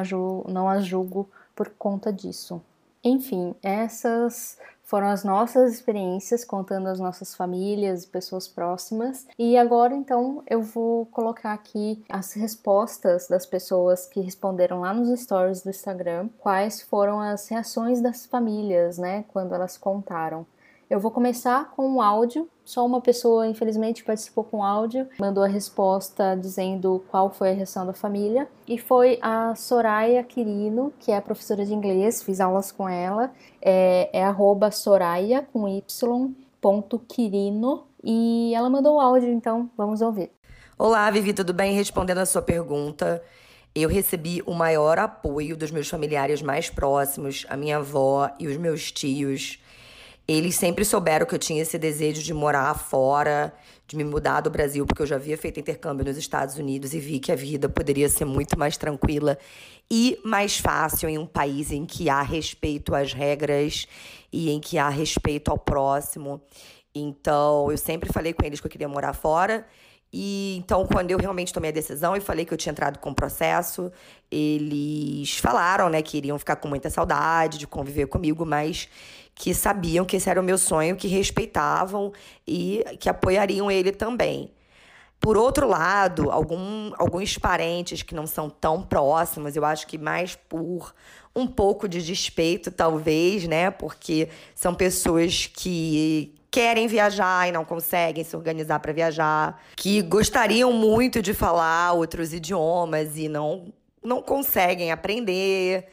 não 0.46 0.68
as 0.68 0.87
julgo 0.87 1.28
por 1.58 1.70
conta 1.70 2.12
disso. 2.12 2.62
Enfim, 3.02 3.52
essas 3.60 4.56
foram 4.84 5.08
as 5.08 5.24
nossas 5.24 5.74
experiências 5.74 6.44
contando 6.44 6.86
as 6.86 7.00
nossas 7.00 7.34
famílias 7.34 8.04
e 8.04 8.06
pessoas 8.06 8.46
próximas. 8.46 9.26
E 9.36 9.56
agora 9.56 9.92
então 9.92 10.40
eu 10.48 10.62
vou 10.62 11.06
colocar 11.06 11.52
aqui 11.52 12.00
as 12.08 12.32
respostas 12.34 13.26
das 13.26 13.44
pessoas 13.44 14.06
que 14.06 14.20
responderam 14.20 14.82
lá 14.82 14.94
nos 14.94 15.20
stories 15.20 15.62
do 15.62 15.70
Instagram, 15.70 16.28
quais 16.38 16.80
foram 16.80 17.20
as 17.20 17.48
reações 17.48 18.00
das 18.00 18.24
famílias, 18.24 18.98
né, 18.98 19.24
quando 19.32 19.52
elas 19.52 19.76
contaram. 19.76 20.46
Eu 20.90 20.99
vou 20.99 21.11
começar 21.11 21.71
com 21.73 21.87
um 21.87 22.00
áudio. 22.00 22.49
Só 22.64 22.85
uma 22.87 22.99
pessoa, 23.02 23.47
infelizmente, 23.47 24.02
participou 24.02 24.42
com 24.42 24.64
áudio, 24.64 25.07
mandou 25.21 25.45
a 25.45 25.47
resposta 25.47 26.35
dizendo 26.35 27.04
qual 27.11 27.30
foi 27.30 27.50
a 27.50 27.52
reação 27.52 27.85
da 27.85 27.92
família. 27.92 28.49
E 28.66 28.78
foi 28.78 29.18
a 29.21 29.54
Soraya 29.54 30.25
Quirino, 30.25 30.90
que 30.99 31.12
é 31.12 31.21
professora 31.21 31.66
de 31.66 31.75
inglês, 31.75 32.23
fiz 32.23 32.40
aulas 32.40 32.73
com 32.73 32.88
ela. 32.88 33.30
É, 33.61 34.09
é 34.14 34.25
arroba 34.25 34.71
Soraya 34.71 35.47
com 35.52 35.68
Y, 35.68 36.35
ponto 36.59 36.99
Quirino. 37.00 37.87
E 38.02 38.54
ela 38.54 38.71
mandou 38.71 38.97
o 38.97 39.00
áudio, 39.00 39.28
então 39.28 39.71
vamos 39.76 40.00
ouvir. 40.00 40.30
Olá, 40.78 41.11
Vivi, 41.11 41.35
tudo 41.35 41.52
bem? 41.52 41.75
Respondendo 41.75 42.18
a 42.18 42.26
sua 42.26 42.40
pergunta, 42.40 43.23
eu 43.75 43.90
recebi 43.90 44.42
o 44.47 44.54
maior 44.54 44.99
apoio 44.99 45.54
dos 45.54 45.71
meus 45.71 45.88
familiares 45.88 46.40
mais 46.40 46.71
próximos, 46.71 47.45
a 47.50 47.59
minha 47.59 47.76
avó 47.76 48.30
e 48.38 48.47
os 48.47 48.57
meus 48.57 48.90
tios 48.90 49.59
eles 50.28 50.56
sempre 50.56 50.85
souberam 50.85 51.25
que 51.25 51.35
eu 51.35 51.38
tinha 51.38 51.62
esse 51.62 51.78
desejo 51.78 52.23
de 52.23 52.35
morar 52.35 52.75
fora, 52.75 53.50
de 53.87 53.97
me 53.97 54.04
mudar 54.04 54.42
do 54.42 54.50
Brasil, 54.50 54.85
porque 54.85 55.00
eu 55.00 55.06
já 55.06 55.16
havia 55.16 55.38
feito 55.38 55.58
intercâmbio 55.58 56.04
nos 56.04 56.18
Estados 56.18 56.58
Unidos 56.58 56.92
e 56.92 57.00
vi 57.00 57.18
que 57.18 57.32
a 57.32 57.35
vida 57.35 57.66
poderia 57.66 58.11
ser 58.11 58.26
muito 58.26 58.58
mais 58.58 58.76
tranquila 58.76 59.38
e 59.90 60.20
mais 60.23 60.58
fácil 60.58 61.08
em 61.08 61.16
um 61.16 61.25
país 61.25 61.73
em 61.73 61.87
que 61.87 62.11
há 62.11 62.20
respeito 62.20 62.94
às 62.94 63.14
regras 63.14 63.87
e 64.30 64.50
em 64.50 64.61
que 64.61 64.76
há 64.76 64.90
respeito 64.90 65.50
ao 65.50 65.56
próximo. 65.56 66.42
Então, 66.94 67.70
eu 67.70 67.78
sempre 67.78 68.12
falei 68.12 68.35
com 68.35 68.44
eles 68.44 68.61
que 68.61 68.66
eu 68.66 68.70
queria 68.70 68.88
morar 68.88 69.14
fora. 69.14 69.66
E 70.12 70.56
então, 70.58 70.87
quando 70.87 71.11
eu 71.11 71.18
realmente 71.18 71.52
tomei 71.52 71.70
a 71.70 71.73
decisão 71.73 72.16
e 72.16 72.20
falei 72.20 72.44
que 72.44 72.52
eu 72.52 72.58
tinha 72.58 72.70
entrado 72.70 72.99
com 72.99 73.11
o 73.11 73.14
processo, 73.14 73.90
eles 74.30 75.38
falaram, 75.38 75.88
né, 75.88 76.00
que 76.02 76.16
iriam 76.16 76.38
ficar 76.38 76.56
com 76.56 76.68
muita 76.68 76.88
saudade 76.88 77.58
de 77.58 77.66
conviver 77.66 78.06
comigo, 78.06 78.44
mas 78.44 78.88
que 79.38 79.54
sabiam 79.54 80.04
que 80.04 80.16
esse 80.16 80.28
era 80.28 80.40
o 80.40 80.42
meu 80.42 80.59
sonho, 80.59 80.97
que 80.97 81.07
respeitavam 81.07 82.12
e 82.45 82.85
que 82.99 83.09
apoiariam 83.09 83.71
ele 83.71 83.92
também. 83.92 84.50
Por 85.21 85.37
outro 85.37 85.68
lado, 85.68 86.28
algum, 86.30 86.92
alguns 86.99 87.38
parentes 87.38 88.02
que 88.02 88.16
não 88.16 88.26
são 88.26 88.50
tão 88.50 88.83
próximos, 88.83 89.54
eu 89.54 89.64
acho 89.64 89.87
que 89.87 89.97
mais 89.97 90.35
por 90.35 90.92
um 91.35 91.47
pouco 91.47 91.88
de 91.88 92.02
despeito, 92.02 92.73
talvez, 92.73 93.47
né? 93.47 93.71
Porque 93.71 94.28
são 94.57 94.75
pessoas 94.75 95.47
que 95.47 96.35
querem 96.50 96.88
viajar 96.88 97.49
e 97.49 97.52
não 97.52 97.64
conseguem 97.64 98.25
se 98.25 98.35
organizar 98.35 98.80
para 98.80 98.92
viajar, 98.92 99.62
que 99.76 100.02
gostariam 100.02 100.73
muito 100.73 101.23
de 101.23 101.33
falar 101.33 101.92
outros 101.92 102.33
idiomas 102.33 103.16
e 103.16 103.28
não, 103.28 103.73
não 104.02 104.21
conseguem 104.21 104.90
aprender 104.90 105.87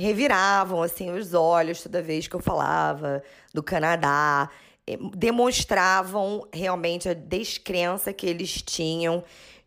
reviravam 0.00 0.82
assim 0.82 1.10
os 1.10 1.34
olhos 1.34 1.82
toda 1.82 2.02
vez 2.02 2.26
que 2.26 2.34
eu 2.34 2.40
falava 2.40 3.22
do 3.52 3.62
Canadá, 3.62 4.48
eh, 4.86 4.96
demonstravam 5.14 6.48
realmente 6.52 7.08
a 7.08 7.14
descrença 7.14 8.12
que 8.12 8.26
eles 8.26 8.62
tinham 8.62 9.22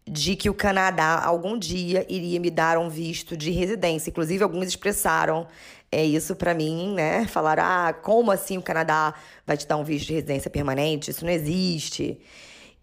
de 0.05 0.35
que 0.35 0.49
o 0.49 0.53
Canadá 0.53 1.23
algum 1.23 1.57
dia 1.57 2.05
iria 2.09 2.39
me 2.39 2.49
dar 2.49 2.77
um 2.77 2.89
visto 2.89 3.37
de 3.37 3.51
residência. 3.51 4.09
Inclusive 4.09 4.43
alguns 4.43 4.67
expressaram 4.67 5.47
é 5.91 6.03
isso 6.03 6.35
para 6.35 6.55
mim, 6.55 6.95
né? 6.95 7.27
Falaram: 7.27 7.63
"Ah, 7.63 7.93
como 7.93 8.31
assim 8.31 8.57
o 8.57 8.61
Canadá 8.61 9.13
vai 9.45 9.55
te 9.55 9.67
dar 9.67 9.77
um 9.77 9.83
visto 9.83 10.07
de 10.07 10.13
residência 10.13 10.49
permanente? 10.49 11.11
Isso 11.11 11.23
não 11.23 11.31
existe". 11.31 12.19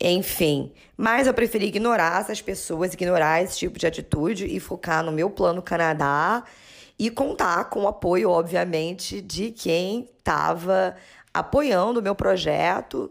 Enfim, 0.01 0.73
mas 0.97 1.27
eu 1.27 1.35
preferi 1.35 1.67
ignorar 1.67 2.21
essas 2.21 2.41
pessoas, 2.41 2.95
ignorar 2.95 3.43
esse 3.43 3.59
tipo 3.59 3.79
de 3.79 3.87
atitude 3.87 4.47
e 4.47 4.59
focar 4.59 5.05
no 5.05 5.13
meu 5.13 5.29
plano 5.29 5.61
Canadá 5.61 6.45
e 7.01 7.09
contar 7.09 7.71
com 7.71 7.85
o 7.85 7.89
apoio, 7.89 8.29
obviamente, 8.29 9.23
de 9.23 9.51
quem 9.51 10.07
estava 10.19 10.95
apoiando 11.33 11.99
o 11.99 12.03
meu 12.03 12.15
projeto. 12.15 13.11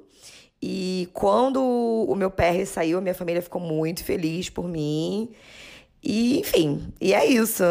E 0.62 1.10
quando 1.12 1.60
o 1.60 2.14
meu 2.14 2.30
PR 2.30 2.64
saiu, 2.68 3.02
minha 3.02 3.16
família 3.16 3.42
ficou 3.42 3.60
muito 3.60 4.04
feliz 4.04 4.48
por 4.48 4.68
mim. 4.68 5.32
E, 6.04 6.40
enfim, 6.40 6.94
e 7.02 7.16
é 7.16 7.26
isso. 7.26 7.64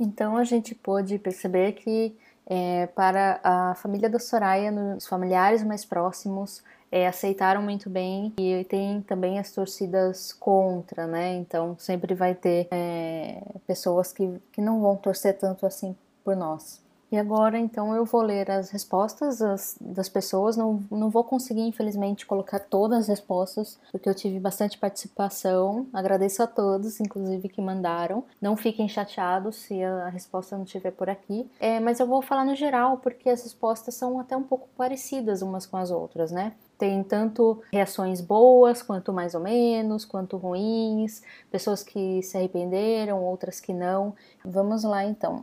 Então 0.00 0.38
a 0.38 0.44
gente 0.44 0.74
pôde 0.74 1.18
perceber 1.18 1.72
que 1.72 2.16
é, 2.46 2.86
para 2.86 3.38
a 3.44 3.74
família 3.74 4.08
da 4.08 4.18
Soraya, 4.18 4.72
os 4.96 5.06
familiares 5.06 5.62
mais 5.62 5.84
próximos, 5.84 6.64
é, 6.90 7.06
aceitaram 7.06 7.62
muito 7.62 7.90
bem 7.90 8.32
e 8.38 8.64
tem 8.64 9.00
também 9.02 9.38
as 9.38 9.52
torcidas 9.52 10.32
contra, 10.32 11.06
né? 11.06 11.34
Então 11.34 11.76
sempre 11.78 12.14
vai 12.14 12.34
ter 12.34 12.68
é, 12.70 13.42
pessoas 13.66 14.12
que, 14.12 14.40
que 14.52 14.60
não 14.60 14.80
vão 14.80 14.96
torcer 14.96 15.36
tanto 15.36 15.66
assim 15.66 15.96
por 16.24 16.36
nós. 16.36 16.84
E 17.10 17.16
agora, 17.16 17.56
então, 17.56 17.94
eu 17.94 18.04
vou 18.04 18.20
ler 18.20 18.50
as 18.50 18.70
respostas 18.70 19.38
das, 19.38 19.76
das 19.80 20.08
pessoas. 20.08 20.56
Não, 20.56 20.82
não 20.90 21.08
vou 21.08 21.22
conseguir, 21.22 21.60
infelizmente, 21.60 22.26
colocar 22.26 22.58
todas 22.58 23.02
as 23.02 23.08
respostas, 23.08 23.78
porque 23.92 24.08
eu 24.08 24.14
tive 24.14 24.40
bastante 24.40 24.76
participação. 24.76 25.86
Agradeço 25.92 26.42
a 26.42 26.48
todos, 26.48 26.98
inclusive, 26.98 27.48
que 27.48 27.60
mandaram. 27.60 28.24
Não 28.40 28.56
fiquem 28.56 28.88
chateados 28.88 29.56
se 29.56 29.82
a 29.84 30.08
resposta 30.08 30.56
não 30.56 30.64
estiver 30.64 30.90
por 30.90 31.08
aqui. 31.08 31.48
É, 31.60 31.78
mas 31.78 32.00
eu 32.00 32.06
vou 32.06 32.20
falar 32.20 32.44
no 32.44 32.56
geral, 32.56 32.98
porque 32.98 33.30
as 33.30 33.42
respostas 33.44 33.94
são 33.94 34.18
até 34.18 34.36
um 34.36 34.42
pouco 34.42 34.68
parecidas 34.76 35.42
umas 35.42 35.64
com 35.64 35.76
as 35.76 35.92
outras, 35.92 36.32
né? 36.32 36.54
Tem 36.78 37.02
tanto 37.02 37.62
reações 37.72 38.20
boas, 38.20 38.82
quanto 38.82 39.12
mais 39.12 39.34
ou 39.34 39.40
menos, 39.40 40.04
quanto 40.04 40.36
ruins, 40.36 41.22
pessoas 41.50 41.82
que 41.82 42.22
se 42.22 42.36
arrependeram, 42.36 43.22
outras 43.22 43.60
que 43.60 43.72
não. 43.72 44.14
Vamos 44.44 44.84
lá 44.84 45.04
então 45.04 45.42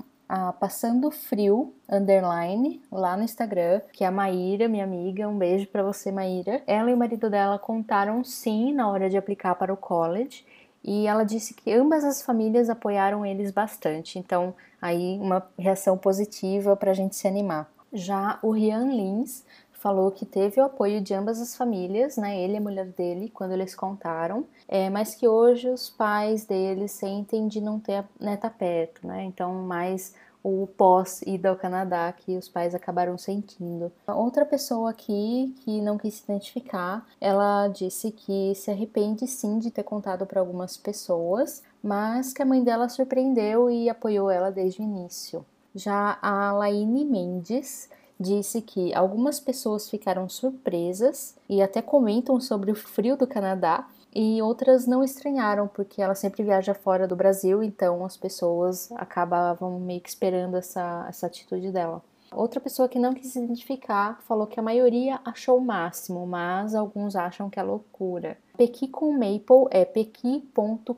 Passando 0.59 1.11
Frio 1.11 1.75
underline 1.87 2.81
lá 2.91 3.15
no 3.15 3.23
Instagram, 3.23 3.81
que 3.91 4.03
é 4.03 4.07
a 4.07 4.11
Maíra, 4.11 4.67
minha 4.67 4.83
amiga. 4.83 5.29
Um 5.29 5.37
beijo 5.37 5.67
para 5.67 5.83
você, 5.83 6.11
Maíra. 6.11 6.63
Ela 6.65 6.89
e 6.89 6.93
o 6.93 6.97
marido 6.97 7.29
dela 7.29 7.59
contaram 7.59 8.23
sim 8.23 8.73
na 8.73 8.89
hora 8.89 9.09
de 9.09 9.17
aplicar 9.17 9.53
para 9.55 9.71
o 9.71 9.77
college. 9.77 10.43
E 10.83 11.05
ela 11.05 11.23
disse 11.23 11.53
que 11.53 11.71
ambas 11.71 12.03
as 12.03 12.23
famílias 12.23 12.67
apoiaram 12.67 13.23
eles 13.23 13.51
bastante. 13.51 14.17
Então, 14.17 14.55
aí 14.81 15.19
uma 15.21 15.47
reação 15.57 15.97
positiva 15.97 16.75
para 16.75 16.91
a 16.91 16.95
gente 16.95 17.15
se 17.15 17.27
animar. 17.27 17.69
Já 17.91 18.39
o 18.41 18.49
Rian 18.49 18.87
Lins 18.87 19.45
falou 19.83 20.09
que 20.11 20.25
teve 20.25 20.61
o 20.61 20.63
apoio 20.63 21.01
de 21.01 21.13
ambas 21.13 21.41
as 21.41 21.57
famílias, 21.57 22.15
né, 22.15 22.39
ele 22.39 22.53
e 22.53 22.57
a 22.57 22.61
mulher 22.61 22.85
dele, 22.85 23.29
quando 23.29 23.51
eles 23.51 23.75
contaram, 23.75 24.45
é, 24.65 24.89
mas 24.89 25.13
que 25.13 25.27
hoje 25.27 25.69
os 25.69 25.89
pais 25.89 26.45
dele 26.45 26.87
sentem 26.87 27.49
de 27.49 27.59
não 27.59 27.81
ter 27.81 28.05
neta 28.17 28.49
perto, 28.49 29.05
né, 29.05 29.25
então 29.25 29.53
mais 29.53 30.15
o 30.41 30.67
pós-ida 30.67 31.49
ao 31.49 31.57
Canadá 31.57 32.11
que 32.13 32.37
os 32.37 32.47
pais 32.47 32.73
acabaram 32.73 33.17
sentindo. 33.17 33.91
Outra 34.07 34.45
pessoa 34.45 34.89
aqui 34.89 35.53
que 35.63 35.81
não 35.81 35.97
quis 35.97 36.15
se 36.15 36.23
identificar, 36.23 37.05
ela 37.19 37.67
disse 37.67 38.11
que 38.11 38.53
se 38.55 38.71
arrepende 38.71 39.27
sim 39.27 39.59
de 39.59 39.69
ter 39.69 39.83
contado 39.83 40.25
para 40.25 40.39
algumas 40.39 40.77
pessoas, 40.77 41.61
mas 41.81 42.33
que 42.33 42.41
a 42.41 42.45
mãe 42.45 42.63
dela 42.63 42.89
surpreendeu 42.89 43.69
e 43.69 43.89
apoiou 43.89 44.29
ela 44.29 44.49
desde 44.49 44.81
o 44.81 44.83
início. 44.83 45.45
Já 45.75 46.19
a 46.21 46.51
Laine 46.51 47.03
Mendes 47.05 47.89
disse 48.23 48.61
que 48.61 48.93
algumas 48.95 49.39
pessoas 49.39 49.89
ficaram 49.89 50.27
surpresas 50.27 51.35
e 51.49 51.61
até 51.61 51.81
comentam 51.81 52.39
sobre 52.39 52.71
o 52.71 52.75
frio 52.75 53.17
do 53.17 53.27
Canadá, 53.27 53.87
e 54.15 54.41
outras 54.41 54.85
não 54.85 55.03
estranharam, 55.03 55.67
porque 55.67 56.01
ela 56.01 56.13
sempre 56.13 56.43
viaja 56.43 56.73
fora 56.73 57.07
do 57.07 57.15
Brasil, 57.15 57.63
então 57.63 58.05
as 58.05 58.15
pessoas 58.15 58.91
acabavam 58.93 59.79
meio 59.79 60.01
que 60.01 60.09
esperando 60.09 60.55
essa, 60.55 61.05
essa 61.09 61.25
atitude 61.25 61.71
dela. 61.71 62.01
Outra 62.31 62.59
pessoa 62.59 62.89
que 62.89 62.99
não 62.99 63.13
quis 63.13 63.27
se 63.27 63.39
identificar 63.39 64.19
falou 64.23 64.47
que 64.47 64.59
a 64.59 64.63
maioria 64.63 65.19
achou 65.23 65.57
o 65.57 65.65
máximo, 65.65 66.25
mas 66.25 66.73
alguns 66.73 67.15
acham 67.15 67.49
que 67.49 67.59
é 67.59 67.63
loucura. 67.63 68.37
Pequi 68.57 68.87
com 68.87 69.11
Maple 69.11 69.67
é 69.69 69.85
pequi.com.maple 69.85 70.93